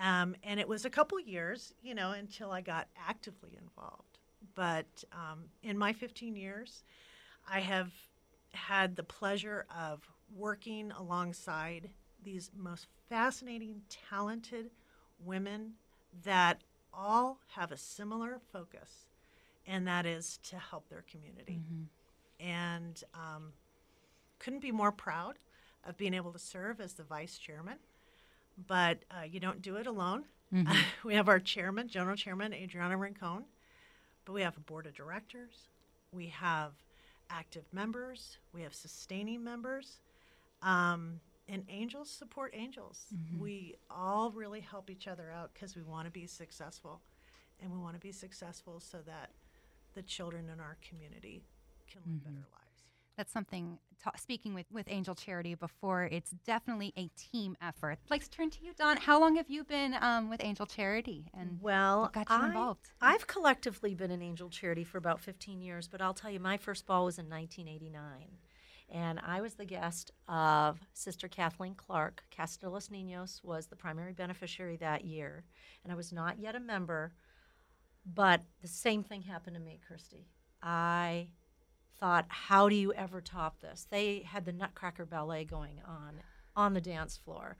Um, 0.00 0.36
and 0.44 0.60
it 0.60 0.68
was 0.68 0.84
a 0.84 0.90
couple 0.90 1.18
years, 1.18 1.74
you 1.82 1.94
know, 1.94 2.12
until 2.12 2.52
I 2.52 2.60
got 2.60 2.86
actively 3.08 3.58
involved. 3.60 4.18
But 4.54 5.02
um, 5.12 5.44
in 5.62 5.76
my 5.76 5.92
15 5.92 6.36
years, 6.36 6.84
I 7.50 7.60
have 7.60 7.90
had 8.52 8.94
the 8.94 9.02
pleasure 9.02 9.66
of 9.76 10.06
working 10.36 10.92
alongside 10.92 11.90
these 12.22 12.50
most 12.56 12.86
fascinating, 13.08 13.82
talented 14.10 14.70
women 15.24 15.72
that 16.24 16.62
all 16.92 17.38
have 17.48 17.72
a 17.72 17.76
similar 17.76 18.40
focus, 18.52 19.06
and 19.66 19.86
that 19.86 20.06
is 20.06 20.38
to 20.44 20.56
help 20.56 20.88
their 20.88 21.04
community. 21.10 21.60
And 22.40 23.02
um, 23.14 23.52
couldn't 24.38 24.60
be 24.60 24.72
more 24.72 24.92
proud 24.92 25.38
of 25.86 25.96
being 25.96 26.14
able 26.14 26.32
to 26.32 26.38
serve 26.38 26.80
as 26.80 26.94
the 26.94 27.02
vice 27.02 27.38
chairman. 27.38 27.76
But 28.66 29.04
uh, 29.10 29.24
you 29.24 29.40
don't 29.40 29.62
do 29.62 29.76
it 29.76 29.86
alone. 29.86 30.24
we 31.04 31.14
have 31.14 31.28
our 31.28 31.38
chairman, 31.38 31.88
general 31.88 32.16
chairman, 32.16 32.52
Adriana 32.54 32.96
Rincon, 32.96 33.44
but 34.24 34.32
we 34.32 34.42
have 34.42 34.56
a 34.56 34.60
board 34.60 34.86
of 34.86 34.94
directors, 34.94 35.68
we 36.12 36.26
have 36.28 36.72
active 37.30 37.64
members, 37.72 38.38
we 38.54 38.62
have 38.62 38.74
sustaining 38.74 39.44
members. 39.44 40.00
Um, 40.62 41.20
and 41.48 41.64
angels 41.68 42.10
support 42.10 42.52
angels. 42.54 43.06
We 43.38 43.74
all 43.90 44.30
really 44.30 44.60
help 44.60 44.90
each 44.90 45.08
other 45.08 45.30
out 45.30 45.52
because 45.54 45.74
we 45.76 45.82
want 45.82 46.06
to 46.06 46.10
be 46.10 46.26
successful. 46.26 47.00
And 47.60 47.72
we 47.72 47.78
want 47.78 47.94
to 47.94 48.00
be 48.00 48.12
successful 48.12 48.78
so 48.80 48.98
that 49.06 49.30
the 49.94 50.02
children 50.02 50.48
in 50.48 50.60
our 50.60 50.76
community 50.88 51.44
can 51.90 52.02
live 52.06 52.22
better 52.22 52.36
lives. 52.36 52.84
That's 53.16 53.32
something, 53.32 53.78
ta- 54.00 54.12
speaking 54.16 54.54
with, 54.54 54.66
with 54.70 54.86
Angel 54.88 55.16
Charity 55.16 55.56
before, 55.56 56.04
it's 56.04 56.30
definitely 56.46 56.92
a 56.96 57.10
team 57.16 57.56
effort. 57.60 57.98
I'd 58.04 58.10
like 58.10 58.22
to 58.22 58.30
turn 58.30 58.48
to 58.50 58.64
you, 58.64 58.72
Dawn. 58.78 58.96
How 58.96 59.18
long 59.20 59.34
have 59.34 59.50
you 59.50 59.64
been 59.64 59.96
um, 60.00 60.30
with 60.30 60.40
Angel 60.44 60.66
Charity? 60.66 61.24
And 61.36 61.58
Well, 61.60 62.02
what 62.02 62.12
got 62.12 62.30
you 62.30 62.36
I, 62.36 62.46
involved? 62.46 62.90
I've 63.00 63.26
collectively 63.26 63.92
been 63.96 64.12
in 64.12 64.22
Angel 64.22 64.48
Charity 64.48 64.84
for 64.84 64.98
about 64.98 65.18
15 65.20 65.60
years, 65.60 65.88
but 65.88 66.00
I'll 66.00 66.14
tell 66.14 66.30
you, 66.30 66.38
my 66.38 66.56
first 66.58 66.86
ball 66.86 67.06
was 67.06 67.18
in 67.18 67.28
1989. 67.28 68.28
And 68.90 69.20
I 69.20 69.40
was 69.40 69.54
the 69.54 69.66
guest 69.66 70.12
of 70.28 70.78
Sister 70.94 71.28
Kathleen 71.28 71.74
Clark. 71.74 72.22
Casa 72.34 72.60
de 72.60 72.70
los 72.70 72.88
Niños 72.88 73.44
was 73.44 73.66
the 73.66 73.76
primary 73.76 74.12
beneficiary 74.12 74.76
that 74.78 75.04
year. 75.04 75.44
And 75.84 75.92
I 75.92 75.96
was 75.96 76.12
not 76.12 76.38
yet 76.38 76.54
a 76.54 76.60
member, 76.60 77.12
but 78.06 78.42
the 78.62 78.68
same 78.68 79.02
thing 79.02 79.22
happened 79.22 79.56
to 79.56 79.62
me, 79.62 79.78
Christy. 79.86 80.28
I 80.62 81.28
thought, 82.00 82.26
how 82.28 82.68
do 82.68 82.74
you 82.74 82.92
ever 82.94 83.20
top 83.20 83.60
this? 83.60 83.86
They 83.90 84.20
had 84.20 84.44
the 84.44 84.52
Nutcracker 84.52 85.04
Ballet 85.04 85.44
going 85.44 85.80
on 85.86 86.20
on 86.56 86.74
the 86.74 86.80
dance 86.80 87.16
floor. 87.16 87.56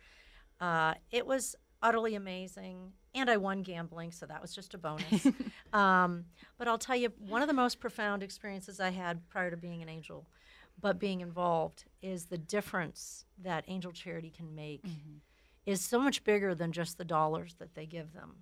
Uh, 0.60 0.94
it 1.10 1.26
was 1.26 1.54
utterly 1.82 2.14
amazing, 2.14 2.92
and 3.14 3.30
I 3.30 3.36
won 3.36 3.62
gambling, 3.62 4.12
so 4.12 4.26
that 4.26 4.42
was 4.42 4.54
just 4.54 4.74
a 4.74 4.78
bonus. 4.78 5.26
um, 5.72 6.24
but 6.58 6.68
I'll 6.68 6.78
tell 6.78 6.96
you, 6.96 7.12
one 7.18 7.42
of 7.42 7.48
the 7.48 7.54
most 7.54 7.80
profound 7.80 8.22
experiences 8.22 8.80
I 8.80 8.90
had 8.90 9.28
prior 9.28 9.50
to 9.50 9.56
being 9.56 9.82
an 9.82 9.88
angel, 9.88 10.26
but 10.80 10.98
being 10.98 11.20
involved, 11.20 11.84
is 12.02 12.26
the 12.26 12.38
difference 12.38 13.24
that 13.42 13.64
Angel 13.66 13.92
Charity 13.92 14.30
can 14.30 14.54
make 14.54 14.84
is 15.66 15.80
so 15.80 15.98
much 15.98 16.24
bigger 16.24 16.54
than 16.54 16.72
just 16.72 16.96
the 16.98 17.04
dollars 17.04 17.56
that 17.58 17.74
they 17.74 17.86
give 17.86 18.12
them. 18.12 18.36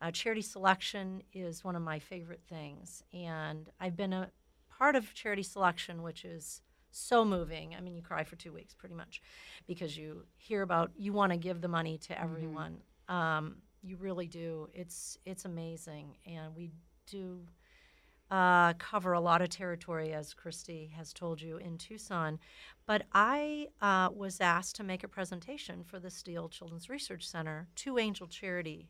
Uh, 0.00 0.10
charity 0.10 0.42
selection 0.42 1.22
is 1.32 1.62
one 1.64 1.76
of 1.76 1.82
my 1.82 1.98
favorite 1.98 2.42
things, 2.48 3.02
and 3.12 3.70
I've 3.80 3.96
been 3.96 4.12
a 4.12 4.30
part 4.68 4.96
of 4.96 5.14
charity 5.14 5.42
selection, 5.42 6.02
which 6.02 6.24
is 6.24 6.60
so 6.90 7.24
moving. 7.24 7.74
I 7.76 7.80
mean, 7.80 7.94
you 7.94 8.02
cry 8.02 8.24
for 8.24 8.36
two 8.36 8.52
weeks 8.52 8.74
pretty 8.74 8.94
much 8.94 9.22
because 9.66 9.96
you 9.96 10.24
hear 10.36 10.62
about 10.62 10.90
you 10.96 11.12
want 11.12 11.32
to 11.32 11.38
give 11.38 11.60
the 11.60 11.68
money 11.68 11.98
to 11.98 12.20
everyone. 12.20 12.78
Um, 13.08 13.56
you 13.82 13.96
really 13.96 14.26
do. 14.26 14.68
It's 14.74 15.18
it's 15.24 15.44
amazing, 15.44 16.16
and 16.26 16.54
we 16.56 16.70
do 17.06 17.40
uh, 18.34 18.72
cover 18.78 19.12
a 19.12 19.20
lot 19.20 19.40
of 19.42 19.48
territory, 19.48 20.12
as 20.12 20.34
Christy 20.34 20.90
has 20.96 21.12
told 21.12 21.40
you, 21.40 21.56
in 21.58 21.78
Tucson. 21.78 22.40
But 22.84 23.04
I 23.12 23.68
uh, 23.80 24.08
was 24.12 24.40
asked 24.40 24.74
to 24.76 24.82
make 24.82 25.04
a 25.04 25.08
presentation 25.08 25.84
for 25.84 26.00
the 26.00 26.10
Steele 26.10 26.48
Children's 26.48 26.88
Research 26.88 27.28
Center 27.28 27.68
to 27.76 27.96
Angel 27.96 28.26
Charity. 28.26 28.88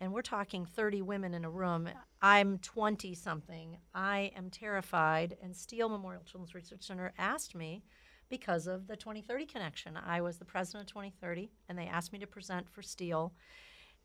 And 0.00 0.12
we're 0.12 0.22
talking 0.22 0.66
30 0.66 1.02
women 1.02 1.34
in 1.34 1.44
a 1.44 1.50
room. 1.50 1.88
I'm 2.20 2.58
20 2.58 3.14
something. 3.14 3.76
I 3.94 4.32
am 4.36 4.50
terrified. 4.50 5.36
And 5.40 5.54
Steele 5.54 5.88
Memorial 5.88 6.24
Children's 6.24 6.56
Research 6.56 6.82
Center 6.82 7.12
asked 7.16 7.54
me 7.54 7.84
because 8.28 8.66
of 8.66 8.88
the 8.88 8.96
2030 8.96 9.46
connection. 9.46 9.96
I 10.04 10.20
was 10.20 10.38
the 10.38 10.44
president 10.44 10.88
of 10.88 10.88
2030, 10.88 11.52
and 11.68 11.78
they 11.78 11.86
asked 11.86 12.12
me 12.12 12.18
to 12.18 12.26
present 12.26 12.68
for 12.68 12.82
Steele. 12.82 13.34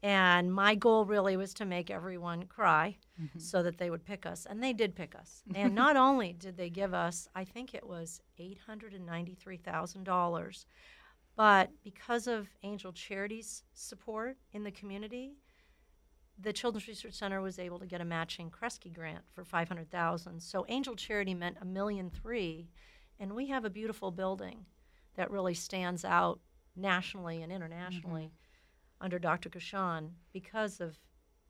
And 0.05 0.53
my 0.53 0.75
goal 0.75 1.03
really 1.03 1.35
was 1.35 1.51
to 1.55 1.65
make 1.65 1.89
everyone 1.89 2.43
cry 2.43 2.97
mm-hmm. 3.19 3.39
so 3.39 3.63
that 3.63 3.79
they 3.79 3.89
would 3.89 4.05
pick 4.05 4.27
us. 4.27 4.45
And 4.47 4.61
they 4.61 4.71
did 4.71 4.95
pick 4.95 5.15
us. 5.15 5.41
and 5.55 5.73
not 5.73 5.97
only 6.07 6.31
did 6.31 6.57
they 6.57 6.69
give 6.69 6.93
us, 6.93 7.27
I 7.33 7.43
think 7.43 7.73
it 7.73 7.87
was 7.87 8.21
$893,000, 8.39 10.65
but 11.35 11.71
because 11.83 12.27
of 12.27 12.49
Angel 12.61 12.93
Charity's 12.93 13.63
support 13.73 14.37
in 14.53 14.63
the 14.63 14.69
community, 14.69 15.37
the 16.37 16.53
Children's 16.53 16.87
Research 16.87 17.15
Center 17.15 17.41
was 17.41 17.57
able 17.57 17.79
to 17.79 17.87
get 17.87 17.99
a 17.99 18.05
matching 18.05 18.51
Kresge 18.51 18.93
grant 18.93 19.23
for 19.33 19.43
500,000. 19.43 20.39
So 20.39 20.67
Angel 20.69 20.95
Charity 20.95 21.33
meant 21.33 21.57
a 21.59 21.65
million 21.65 22.11
three, 22.11 22.69
and 23.19 23.33
we 23.33 23.47
have 23.47 23.65
a 23.65 23.71
beautiful 23.71 24.11
building 24.11 24.67
that 25.15 25.31
really 25.31 25.55
stands 25.55 26.05
out 26.05 26.41
nationally 26.75 27.41
and 27.41 27.51
mm-hmm. 27.51 27.63
internationally 27.63 28.31
under 29.01 29.19
Dr. 29.19 29.49
Ghishan 29.49 30.11
because 30.31 30.79
of 30.79 30.97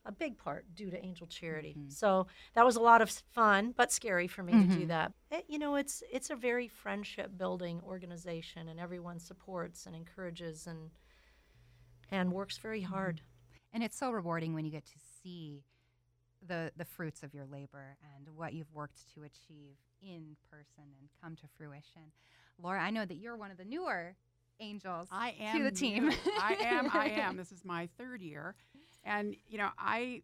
a 0.05 0.12
big 0.12 0.38
part 0.38 0.65
due 0.75 0.89
to 0.91 1.03
Angel 1.03 1.27
Charity. 1.27 1.75
Mm-hmm. 1.77 1.89
So 1.89 2.27
that 2.53 2.65
was 2.65 2.75
a 2.75 2.81
lot 2.81 3.01
of 3.01 3.10
fun, 3.10 3.73
but 3.75 3.91
scary 3.91 4.27
for 4.27 4.43
me 4.43 4.53
to 4.53 4.60
do 4.60 4.79
mm-hmm. 4.79 4.88
that. 4.88 5.13
It, 5.31 5.45
you 5.47 5.58
know, 5.58 5.75
it's 5.75 6.03
it's 6.12 6.29
a 6.29 6.36
very 6.36 6.67
friendship 6.67 7.38
building 7.38 7.81
organization, 7.84 8.67
and 8.67 8.79
everyone 8.79 9.19
supports 9.19 9.86
and 9.86 9.95
encourages 9.95 10.67
and 10.67 10.91
and 12.12 12.31
works 12.31 12.58
very 12.58 12.81
mm-hmm. 12.81 12.93
hard. 12.93 13.21
And 13.73 13.84
it's 13.84 13.97
so 13.97 14.12
rewarding 14.12 14.53
when 14.53 14.63
you 14.63 14.71
get 14.71 14.86
to 14.86 14.99
see 15.23 15.63
the 16.47 16.71
the 16.77 16.86
fruits 16.86 17.23
of 17.23 17.34
your 17.34 17.45
labor 17.45 17.97
and 18.15 18.29
what 18.36 18.53
you've 18.53 18.73
worked 18.73 19.12
to 19.15 19.23
achieve 19.23 19.75
in 20.01 20.36
person 20.51 20.84
and 20.99 21.10
come 21.21 21.36
to 21.36 21.47
fruition. 21.58 22.12
Laura, 22.62 22.81
I 22.81 22.91
know 22.91 23.05
that 23.05 23.15
you're 23.15 23.36
one 23.36 23.51
of 23.51 23.58
the 23.58 23.65
newer 23.65 24.15
angels 24.60 25.08
I 25.12 25.36
am 25.39 25.58
to 25.58 25.63
the 25.63 25.72
team. 25.72 26.12
I 26.39 26.56
am. 26.62 26.89
I 26.94 27.10
am. 27.10 27.36
This 27.38 27.52
is 27.52 27.63
my 27.65 27.88
third 27.98 28.22
year, 28.22 28.56
and 29.04 29.36
you 29.48 29.58
know 29.58 29.70
I 29.78 30.22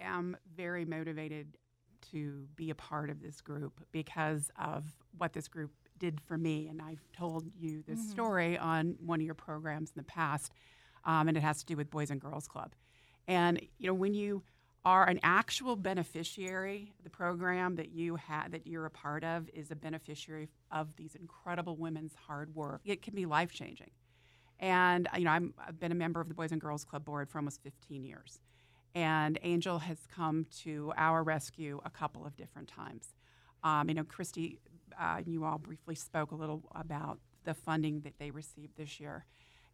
am 0.00 0.36
very 0.56 0.84
motivated 0.84 1.56
to 2.12 2.46
be 2.56 2.70
a 2.70 2.74
part 2.74 3.10
of 3.10 3.20
this 3.22 3.40
group 3.40 3.80
because 3.92 4.50
of 4.58 4.84
what 5.16 5.32
this 5.32 5.48
group 5.48 5.70
did 5.98 6.20
for 6.20 6.36
me. 6.36 6.68
And 6.68 6.82
I've 6.82 7.02
told 7.16 7.46
you 7.58 7.82
this 7.86 7.98
Mm-hmm. 7.98 8.10
story 8.10 8.58
on 8.58 8.96
one 9.04 9.20
of 9.20 9.24
your 9.26 9.34
programs 9.34 9.90
in 9.90 9.94
the 9.96 10.02
past, 10.04 10.52
um, 11.04 11.28
and 11.28 11.36
it 11.36 11.40
has 11.42 11.58
to 11.60 11.66
do 11.66 11.76
with 11.76 11.90
Boys 11.90 12.10
and 12.10 12.20
Girls 12.20 12.46
Club. 12.48 12.74
And 13.26 13.60
you 13.78 13.86
know 13.88 13.94
when 13.94 14.14
you 14.14 14.42
are 14.84 15.08
an 15.08 15.18
actual 15.22 15.76
beneficiary, 15.76 16.92
the 17.02 17.10
program 17.10 17.76
that 17.76 17.90
you 17.90 18.16
had 18.16 18.52
that 18.52 18.66
you're 18.66 18.84
a 18.84 18.90
part 18.90 19.24
of 19.24 19.48
is 19.54 19.70
a 19.70 19.76
beneficiary 19.76 20.48
of 20.70 20.94
these 20.96 21.14
incredible 21.14 21.76
women's 21.76 22.14
hard 22.26 22.54
work. 22.54 22.82
It 22.84 23.00
can 23.00 23.14
be 23.14 23.24
life 23.24 23.50
changing. 23.50 23.90
And 24.60 25.08
you 25.16 25.24
know, 25.24 25.30
I'm, 25.30 25.54
I've 25.66 25.80
been 25.80 25.92
a 25.92 25.96
member 25.96 26.20
of 26.20 26.28
the 26.28 26.34
Boys 26.34 26.52
and 26.52 26.60
Girls 26.60 26.84
Club 26.84 27.04
board 27.04 27.30
for 27.30 27.38
almost 27.38 27.62
15 27.62 28.04
years, 28.04 28.40
and 28.94 29.38
Angel 29.42 29.78
has 29.78 29.98
come 30.14 30.46
to 30.62 30.92
our 30.96 31.22
rescue 31.22 31.80
a 31.84 31.90
couple 31.90 32.24
of 32.24 32.36
different 32.36 32.68
times. 32.68 33.14
Um, 33.62 33.88
you 33.88 33.94
know, 33.94 34.04
Christy, 34.04 34.60
uh, 35.00 35.22
you 35.24 35.44
all 35.44 35.58
briefly 35.58 35.94
spoke 35.94 36.30
a 36.30 36.36
little 36.36 36.62
about 36.74 37.18
the 37.44 37.54
funding 37.54 38.00
that 38.00 38.18
they 38.18 38.30
received 38.30 38.76
this 38.76 39.00
year, 39.00 39.24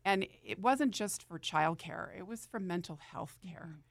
and 0.05 0.27
it 0.44 0.61
wasn't 0.61 0.92
just 0.92 1.25
for 1.25 1.38
childcare; 1.38 2.16
it 2.16 2.27
was 2.27 2.46
for 2.46 2.59
mental 2.61 2.99
health 3.12 3.38
care. 3.42 3.68
Mm-hmm 3.70 3.89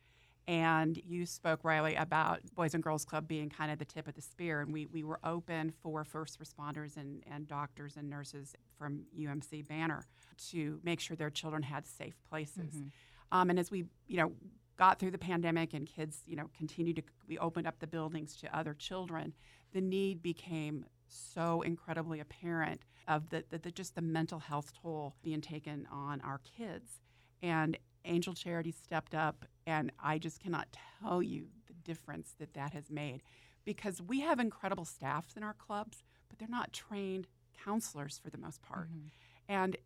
and 0.50 1.00
you 1.06 1.28
spoke, 1.28 1.60
Riley, 1.64 1.94
about 1.94 2.40
Boys 2.56 2.74
and 2.74 2.82
Girls 2.82 3.06
Club 3.06 3.28
being 3.28 3.50
kind 3.52 3.72
of 3.72 3.78
the 3.78 3.86
tip 3.86 4.08
of 4.08 4.16
the 4.16 4.22
spear. 4.24 4.62
And 4.62 4.74
we, 4.74 4.88
we 4.88 5.04
were 5.04 5.20
open 5.24 5.72
for 5.84 6.04
first 6.04 6.40
responders 6.40 6.98
and, 6.98 7.24
and 7.32 7.48
doctors 7.48 7.98
and 7.98 8.10
nurses 8.10 8.56
from 8.76 9.04
UMC 9.16 9.68
Banner 9.68 10.08
to 10.50 10.80
make 10.84 11.02
sure 11.02 11.16
their 11.16 11.30
children 11.30 11.62
had 11.62 11.86
safe 11.86 12.16
places. 12.28 12.74
Mm-hmm. 12.74 12.88
Um, 13.32 13.52
and 13.52 13.60
as 13.60 13.70
we, 13.70 13.86
you 14.08 14.18
know, 14.18 14.32
got 14.76 14.98
through 14.98 15.12
the 15.12 15.20
pandemic 15.20 15.76
and 15.76 15.86
kids, 15.86 16.24
you 16.26 16.36
know, 16.36 16.50
continued 16.58 16.96
to, 16.96 17.04
we 17.28 17.38
opened 17.38 17.68
up 17.68 17.78
the 17.78 17.86
buildings 17.86 18.36
to 18.38 18.58
other 18.58 18.74
children, 18.74 19.34
the 19.72 19.82
need 19.82 20.24
became 20.24 20.84
so 21.08 21.62
incredibly 21.62 22.20
apparent 22.20 22.82
of 23.08 23.30
the, 23.30 23.44
the, 23.52 23.60
the 23.60 23.70
just 23.70 23.94
the 23.94 24.02
mental 24.02 24.40
health 24.40 24.72
toll 24.82 25.14
being 25.22 25.42
taken 25.42 25.88
on 25.92 26.22
our 26.22 26.42
kids. 26.58 27.02
And 27.44 27.78
Angel 28.10 28.34
Charity 28.34 28.72
stepped 28.72 29.16
up, 29.16 29.46
and 29.66 29.92
I 30.00 30.18
just 30.18 30.40
cannot 30.40 30.76
tell 31.02 31.22
you 31.22 31.48
the 31.68 31.74
difference 31.74 32.34
that 32.40 32.54
that 32.56 32.74
has 32.74 32.90
made 32.90 33.22
because 33.66 34.02
we 34.02 34.22
have 34.22 34.40
incredible 34.40 34.86
staffs 34.86 35.36
in 35.38 35.44
our 35.44 35.54
clubs, 35.54 36.04
but 36.28 36.40
they're 36.40 36.48
not 36.48 36.74
trained 36.74 37.28
counselors 37.64 38.20
for 38.22 38.30
the 38.30 38.38
most 38.38 38.62
part. 38.62 38.90
Mm-hmm. 38.90 39.08
And 39.48 39.78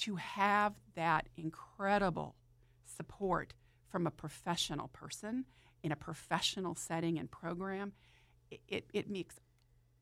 to 0.00 0.16
have 0.16 0.74
that 0.94 1.28
incredible 1.36 2.36
support 2.84 3.54
from 3.88 4.06
a 4.06 4.10
professional 4.10 4.88
person 4.88 5.46
in 5.82 5.92
a 5.92 5.96
professional 5.96 6.74
setting 6.74 7.18
and 7.18 7.30
program, 7.30 7.92
it, 8.50 8.60
it, 8.68 8.84
it 8.92 9.10
makes 9.10 9.36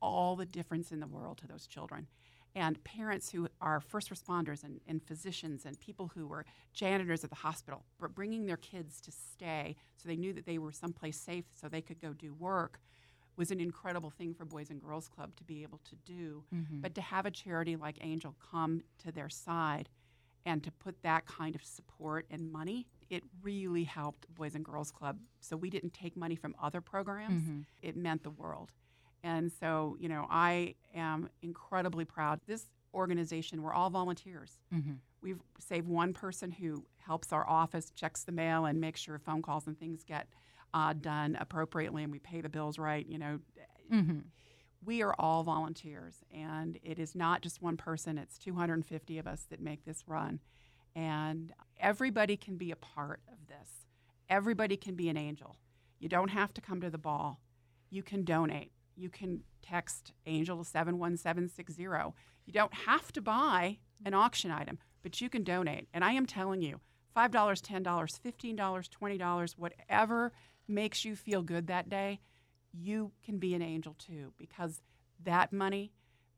all 0.01 0.37
the 0.37 0.47
difference 0.47 0.91
in 0.91 1.01
the 1.01 1.07
world 1.07 1.39
to 1.39 1.47
those 1.47 1.67
children 1.67 2.07
and 2.59 2.83
parents 2.83 3.31
who 3.31 3.49
are 3.61 3.81
first 3.81 4.11
responders 4.11 4.65
and, 4.65 4.81
and, 4.89 5.01
physicians 5.03 5.65
and 5.65 5.79
people 5.79 6.11
who 6.13 6.27
were 6.27 6.45
janitors 6.75 7.23
at 7.23 7.31
the 7.31 7.37
hospital, 7.37 7.85
bringing 8.15 8.47
their 8.47 8.57
kids 8.57 9.01
to 9.01 9.13
stay 9.13 9.77
so 9.97 10.09
they 10.09 10.17
knew 10.17 10.33
that 10.33 10.45
they 10.45 10.59
were 10.59 10.73
someplace 10.73 11.19
safe 11.19 11.45
so 11.55 11.69
they 11.69 11.81
could 11.81 12.01
go 12.01 12.13
do 12.13 12.35
work 12.35 12.81
was 13.37 13.53
an 13.53 13.61
incredible 13.61 14.11
thing 14.11 14.35
for 14.35 14.45
Boys 14.45 14.69
and 14.69 14.83
Girls 14.83 15.09
Club 15.09 15.37
to 15.37 15.45
be 15.45 15.63
able 15.63 15.79
to 15.85 15.95
do. 16.05 16.43
Mm-hmm. 16.53 16.81
But 16.81 16.97
to 16.97 17.01
have 17.01 17.25
a 17.25 17.31
charity 17.31 17.77
like 17.77 17.97
Angel 18.01 18.35
come 18.51 18.83
to 19.05 19.13
their 19.13 19.29
side 19.29 19.89
and 20.45 20.65
to 20.65 20.73
put 20.73 21.01
that 21.03 21.25
kind 21.27 21.55
of 21.55 21.63
support 21.63 22.27
and 22.33 22.51
money, 22.51 22.89
it 23.09 23.23
really 23.41 23.85
helped 23.85 24.27
Boys 24.35 24.57
and 24.57 24.65
Girls 24.65 24.91
Club. 24.91 25.21
So 25.39 25.57
we 25.57 25.71
didn't 25.71 25.95
take 25.95 26.17
money 26.17 26.35
from 26.35 26.57
other 26.61 26.81
programs, 26.81 27.45
mm-hmm. 27.45 27.61
it 27.81 27.97
meant 27.97 28.25
the 28.25 28.31
world. 28.31 28.73
And 29.23 29.51
so, 29.53 29.97
you 29.99 30.09
know, 30.09 30.27
I 30.31 30.75
am 30.95 31.29
incredibly 31.43 32.05
proud. 32.05 32.41
This 32.47 32.67
organization, 32.95 33.63
we're 33.63 33.73
all 33.73 33.91
volunteers. 33.91 34.59
Mm-hmm. 34.75 34.95
We've 35.21 35.41
saved 35.59 35.89
one 35.89 36.13
person 36.13 36.51
who 36.51 36.85
helps 36.99 37.33
our 37.33 37.49
office, 37.49 37.91
checks 37.91 38.25
the 38.25 38.33
mail, 38.33 38.65
and 38.65 38.81
makes 38.81 39.01
sure 39.01 39.19
phone 39.19 39.43
calls 39.43 39.67
and 39.67 39.79
things 39.79 40.05
get 40.05 40.29
uh, 40.75 40.93
done 40.93 41.37
appropriately 41.41 42.03
and 42.03 42.13
we 42.13 42.19
pay 42.19 42.41
the 42.41 42.49
bills 42.49 42.79
right. 42.79 43.07
You 43.07 43.19
know, 43.19 43.39
mm-hmm. 43.93 44.19
we 44.85 45.03
are 45.03 45.15
all 45.19 45.43
volunteers, 45.43 46.17
and 46.33 46.79
it 46.83 46.99
is 46.99 47.15
not 47.15 47.43
just 47.43 47.63
one 47.63 47.77
person, 47.77 48.19
it's 48.19 48.39
250 48.39 49.19
of 49.19 49.27
us 49.27 49.47
that 49.51 49.61
make 49.61 49.85
this 49.85 50.05
run. 50.07 50.41
And 50.95 51.53
everybody 51.79 52.37
can 52.37 52.57
be 52.57 52.71
a 52.71 52.77
part 52.77 53.21
of 53.31 53.47
this. 53.47 53.69
Everybody 54.29 54.77
can 54.77 54.95
be 54.95 55.09
an 55.09 55.17
angel. 55.17 55.57
You 55.99 56.09
don't 56.09 56.29
have 56.29 56.53
to 56.55 56.61
come 56.61 56.81
to 56.81 56.91
the 56.91 56.99
ball. 56.99 57.41
You 57.91 58.03
can 58.03 58.25
donate 58.25 58.73
you 58.99 59.09
can 59.09 59.41
text 59.63 60.13
Angel 60.27 60.63
71760. 60.65 61.83
You 61.83 62.53
don't 62.53 62.75
have 62.75 63.13
to 63.13 63.21
buy 63.21 63.79
an 64.05 64.15
auction 64.15 64.51
item, 64.51 64.79
but 65.03 65.21
you 65.21 65.29
can 65.29 65.45
donate. 65.45 65.89
And 65.95 66.05
I 66.05 66.13
am 66.13 66.27
telling 66.27 66.63
you, 66.63 66.81
$5, 67.17 67.31
$10, 67.31 67.83
$15, 67.83 68.89
$20, 68.89 69.53
whatever 69.57 70.33
makes 70.67 71.05
you 71.05 71.17
feel 71.17 71.43
good 71.43 71.67
that 71.67 71.89
day, 71.89 72.21
you 72.73 73.13
can 73.25 73.39
be 73.39 73.55
an 73.55 73.63
angel 73.63 73.95
too 73.99 74.33
because 74.37 74.83
that 75.25 75.53
money, 75.53 75.93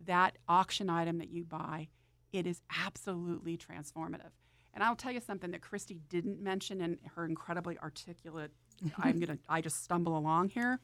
that 0.07 0.38
auction 0.49 0.88
item 0.88 1.18
that 1.18 1.31
you 1.31 1.44
buy, 1.44 1.88
it 2.33 2.46
is 2.46 2.62
absolutely 2.85 3.59
transformative. 3.59 4.33
And 4.73 4.85
I'll 4.85 4.96
tell 4.96 5.12
you 5.12 5.20
something 5.20 5.51
that 5.51 5.62
Christy 5.62 6.01
didn't 6.09 6.40
mention 6.40 6.81
in 6.81 6.99
her 7.14 7.25
incredibly 7.25 7.77
articulate 7.79 8.53
I'm 8.99 9.18
going 9.18 9.37
to 9.37 9.38
I 9.49 9.61
just 9.61 9.83
stumble 9.83 10.16
along 10.16 10.51
here 10.51 10.81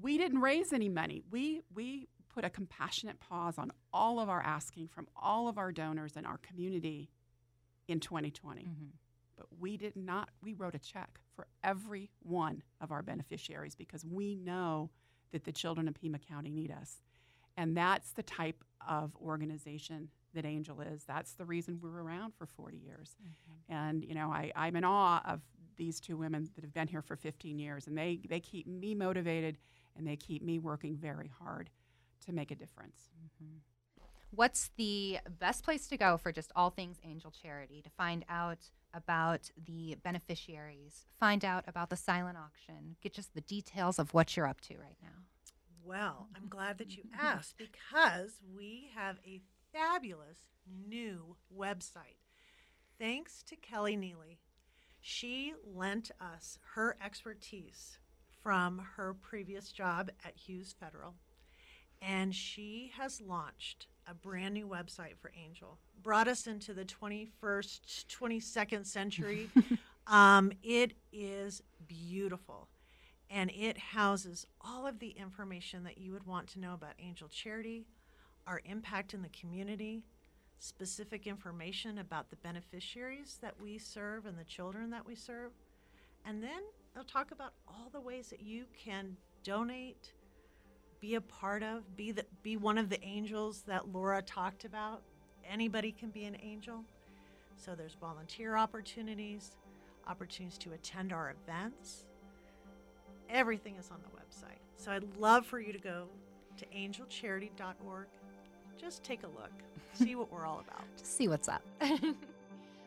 we 0.00 0.18
didn't 0.18 0.40
raise 0.40 0.72
any 0.72 0.88
money. 0.88 1.22
We 1.30 1.62
we 1.74 2.08
put 2.34 2.44
a 2.44 2.50
compassionate 2.50 3.20
pause 3.20 3.58
on 3.58 3.70
all 3.92 4.18
of 4.18 4.28
our 4.28 4.42
asking 4.42 4.88
from 4.88 5.06
all 5.16 5.48
of 5.48 5.56
our 5.56 5.70
donors 5.70 6.16
in 6.16 6.26
our 6.26 6.38
community 6.38 7.08
in 7.86 8.00
2020. 8.00 8.62
Mm-hmm. 8.62 8.72
But 9.36 9.46
we 9.58 9.76
did 9.76 9.96
not. 9.96 10.30
We 10.42 10.54
wrote 10.54 10.74
a 10.74 10.78
check 10.78 11.18
for 11.34 11.46
every 11.62 12.10
one 12.22 12.62
of 12.80 12.90
our 12.90 13.02
beneficiaries 13.02 13.74
because 13.74 14.04
we 14.04 14.34
know 14.36 14.90
that 15.32 15.44
the 15.44 15.52
children 15.52 15.88
of 15.88 15.94
Pima 15.94 16.18
County 16.18 16.50
need 16.50 16.70
us, 16.70 17.00
and 17.56 17.76
that's 17.76 18.12
the 18.12 18.22
type 18.22 18.64
of 18.88 19.16
organization 19.16 20.08
that 20.34 20.44
Angel 20.44 20.80
is. 20.80 21.04
That's 21.04 21.32
the 21.34 21.44
reason 21.44 21.78
we're 21.80 22.02
around 22.02 22.34
for 22.36 22.46
40 22.46 22.76
years. 22.76 23.16
Mm-hmm. 23.22 23.72
And 23.72 24.04
you 24.04 24.14
know, 24.14 24.30
I, 24.30 24.52
I'm 24.54 24.76
in 24.76 24.84
awe 24.84 25.20
of 25.24 25.40
these 25.76 26.00
two 26.00 26.16
women 26.16 26.48
that 26.54 26.62
have 26.62 26.72
been 26.72 26.88
here 26.88 27.02
for 27.02 27.16
15 27.16 27.58
years, 27.58 27.86
and 27.86 27.96
they 27.96 28.20
they 28.28 28.40
keep 28.40 28.66
me 28.66 28.94
motivated 28.94 29.58
and 29.96 30.06
they 30.06 30.16
keep 30.16 30.42
me 30.42 30.58
working 30.58 30.96
very 30.96 31.30
hard 31.40 31.70
to 32.26 32.32
make 32.32 32.50
a 32.50 32.54
difference. 32.54 33.10
Mm-hmm. 33.18 33.58
What's 34.30 34.70
the 34.76 35.18
best 35.38 35.62
place 35.62 35.86
to 35.88 35.96
go 35.96 36.16
for 36.16 36.32
just 36.32 36.50
all 36.56 36.70
things 36.70 36.98
angel 37.04 37.30
charity 37.30 37.80
to 37.82 37.90
find 37.90 38.24
out 38.28 38.70
about 38.92 39.50
the 39.56 39.96
beneficiaries, 40.02 41.06
find 41.18 41.44
out 41.44 41.64
about 41.68 41.90
the 41.90 41.96
silent 41.96 42.36
auction, 42.36 42.96
get 43.00 43.12
just 43.12 43.34
the 43.34 43.40
details 43.40 43.98
of 43.98 44.12
what 44.12 44.36
you're 44.36 44.46
up 44.46 44.60
to 44.62 44.74
right 44.76 44.96
now? 45.02 45.24
Well, 45.84 46.28
I'm 46.34 46.48
glad 46.48 46.78
that 46.78 46.96
you 46.96 47.04
asked 47.16 47.58
because 47.58 48.40
we 48.56 48.90
have 48.94 49.18
a 49.24 49.42
fabulous 49.72 50.38
new 50.66 51.36
website. 51.56 52.18
Thanks 52.98 53.42
to 53.44 53.56
Kelly 53.56 53.96
Neely. 53.96 54.40
She 55.00 55.52
lent 55.64 56.10
us 56.20 56.58
her 56.74 56.96
expertise 57.04 57.98
from 58.44 58.86
her 58.96 59.14
previous 59.14 59.72
job 59.72 60.10
at 60.22 60.36
Hughes 60.36 60.74
Federal. 60.78 61.14
And 62.02 62.34
she 62.34 62.92
has 62.98 63.22
launched 63.22 63.86
a 64.06 64.12
brand 64.12 64.52
new 64.52 64.68
website 64.68 65.16
for 65.18 65.32
Angel, 65.42 65.78
brought 66.02 66.28
us 66.28 66.46
into 66.46 66.74
the 66.74 66.84
21st, 66.84 68.04
22nd 68.06 68.86
century. 68.86 69.48
um, 70.06 70.52
it 70.62 70.92
is 71.10 71.62
beautiful. 71.88 72.68
And 73.30 73.50
it 73.50 73.78
houses 73.78 74.46
all 74.60 74.86
of 74.86 74.98
the 74.98 75.16
information 75.18 75.82
that 75.84 75.96
you 75.96 76.12
would 76.12 76.26
want 76.26 76.48
to 76.48 76.60
know 76.60 76.74
about 76.74 76.92
Angel 76.98 77.28
Charity, 77.28 77.86
our 78.46 78.60
impact 78.66 79.14
in 79.14 79.22
the 79.22 79.30
community, 79.30 80.04
specific 80.58 81.26
information 81.26 81.96
about 81.96 82.28
the 82.28 82.36
beneficiaries 82.36 83.38
that 83.40 83.54
we 83.58 83.78
serve 83.78 84.26
and 84.26 84.38
the 84.38 84.44
children 84.44 84.90
that 84.90 85.06
we 85.06 85.14
serve, 85.14 85.52
and 86.26 86.42
then 86.42 86.60
they'll 86.94 87.04
talk 87.04 87.30
about 87.30 87.52
all 87.66 87.88
the 87.92 88.00
ways 88.00 88.28
that 88.28 88.40
you 88.40 88.64
can 88.78 89.16
donate, 89.42 90.12
be 91.00 91.16
a 91.16 91.20
part 91.20 91.62
of, 91.62 91.96
be 91.96 92.12
the, 92.12 92.24
be 92.42 92.56
one 92.56 92.78
of 92.78 92.88
the 92.88 93.02
angels 93.04 93.62
that 93.66 93.88
Laura 93.92 94.22
talked 94.22 94.64
about. 94.64 95.02
Anybody 95.48 95.92
can 95.92 96.10
be 96.10 96.24
an 96.24 96.36
angel. 96.42 96.84
So 97.56 97.74
there's 97.74 97.94
volunteer 98.00 98.56
opportunities, 98.56 99.56
opportunities 100.08 100.58
to 100.58 100.72
attend 100.72 101.12
our 101.12 101.34
events. 101.42 102.04
Everything 103.28 103.76
is 103.76 103.90
on 103.90 103.98
the 104.02 104.08
website. 104.16 104.58
So 104.76 104.92
I'd 104.92 105.16
love 105.16 105.46
for 105.46 105.60
you 105.60 105.72
to 105.72 105.78
go 105.78 106.06
to 106.56 106.66
angelcharity.org. 106.66 108.06
Just 108.80 109.02
take 109.02 109.22
a 109.22 109.28
look, 109.28 109.52
see 109.94 110.14
what 110.14 110.32
we're 110.32 110.46
all 110.46 110.62
about. 110.66 110.84
Just 110.96 111.16
see 111.16 111.28
what's 111.28 111.48
up. 111.48 111.62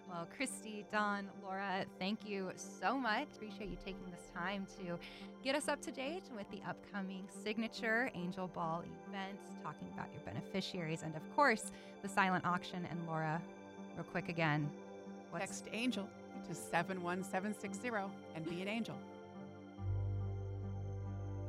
Well, 0.09 0.27
Christy, 0.35 0.85
Dawn, 0.91 1.27
Laura, 1.43 1.85
thank 1.99 2.27
you 2.27 2.51
so 2.55 2.97
much. 2.97 3.27
Appreciate 3.35 3.69
you 3.69 3.77
taking 3.83 4.09
this 4.09 4.31
time 4.33 4.65
to 4.79 4.97
get 5.43 5.53
us 5.53 5.67
up 5.67 5.81
to 5.81 5.91
date 5.91 6.23
with 6.35 6.49
the 6.49 6.61
upcoming 6.67 7.27
signature 7.43 8.09
Angel 8.15 8.47
Ball 8.47 8.83
events, 9.09 9.43
talking 9.61 9.87
about 9.93 10.07
your 10.13 10.21
beneficiaries, 10.21 11.03
and 11.03 11.13
of 11.15 11.35
course, 11.35 11.71
the 12.01 12.07
silent 12.07 12.45
auction. 12.45 12.87
And 12.89 13.05
Laura, 13.05 13.41
real 13.95 14.05
quick 14.05 14.29
again. 14.29 14.69
Text 15.37 15.65
Angel 15.73 16.07
to 16.47 16.55
71760 16.55 17.89
and 18.35 18.49
be 18.49 18.61
an 18.61 18.67
angel. 18.67 18.95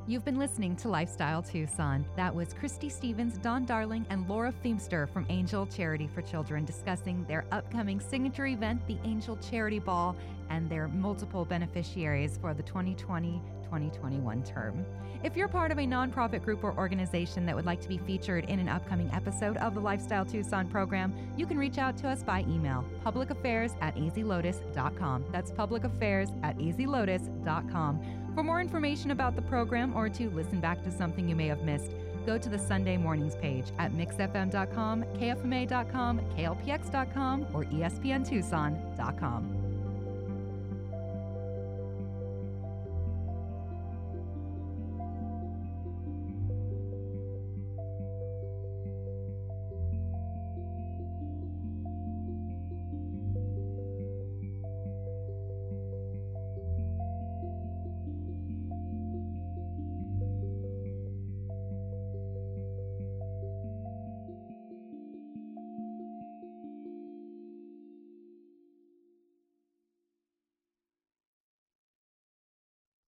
You've 0.08 0.24
been 0.24 0.38
listening 0.38 0.74
to 0.76 0.88
Lifestyle 0.88 1.42
Tucson. 1.42 2.02
That 2.16 2.34
was 2.34 2.54
Christy 2.54 2.88
Stevens, 2.88 3.36
Dawn 3.36 3.66
Darling, 3.66 4.06
and 4.08 4.26
Laura 4.26 4.54
Feemster 4.64 5.06
from 5.06 5.26
Angel 5.28 5.66
Charity 5.66 6.08
for 6.14 6.22
Children 6.22 6.64
discussing 6.64 7.26
their 7.28 7.44
upcoming 7.52 8.00
signature 8.00 8.46
event, 8.46 8.80
the 8.86 8.96
Angel 9.04 9.36
Charity 9.36 9.80
Ball, 9.80 10.16
and 10.48 10.70
their 10.70 10.88
multiple 10.88 11.44
beneficiaries 11.44 12.38
for 12.40 12.54
the 12.54 12.62
2020 12.62 13.42
2021 13.68 14.42
term. 14.44 14.84
If 15.22 15.36
you're 15.36 15.48
part 15.48 15.70
of 15.70 15.78
a 15.78 15.82
nonprofit 15.82 16.42
group 16.42 16.64
or 16.64 16.74
organization 16.78 17.44
that 17.44 17.54
would 17.54 17.66
like 17.66 17.82
to 17.82 17.88
be 17.88 17.98
featured 17.98 18.46
in 18.46 18.58
an 18.58 18.68
upcoming 18.68 19.10
episode 19.12 19.58
of 19.58 19.74
the 19.74 19.80
Lifestyle 19.80 20.24
Tucson 20.24 20.68
program, 20.68 21.12
you 21.36 21.44
can 21.44 21.58
reach 21.58 21.76
out 21.76 21.96
to 21.98 22.08
us 22.08 22.22
by 22.22 22.40
email 22.48 22.82
publicaffairs 23.04 23.76
at 23.82 23.94
easylotus.com. 23.96 25.26
That's 25.32 25.50
publicaffairs 25.50 26.32
at 26.42 26.56
easylotus.com. 26.56 28.27
For 28.38 28.44
more 28.44 28.60
information 28.60 29.10
about 29.10 29.34
the 29.34 29.42
program 29.42 29.96
or 29.96 30.08
to 30.10 30.30
listen 30.30 30.60
back 30.60 30.84
to 30.84 30.92
something 30.92 31.28
you 31.28 31.34
may 31.34 31.48
have 31.48 31.64
missed, 31.64 31.90
go 32.24 32.38
to 32.38 32.48
the 32.48 32.56
Sunday 32.56 32.96
mornings 32.96 33.34
page 33.34 33.64
at 33.80 33.90
mixfm.com, 33.90 35.02
kfma.com, 35.02 36.20
klpx.com, 36.36 37.46
or 37.52 37.64
espntucson.com. 37.64 39.67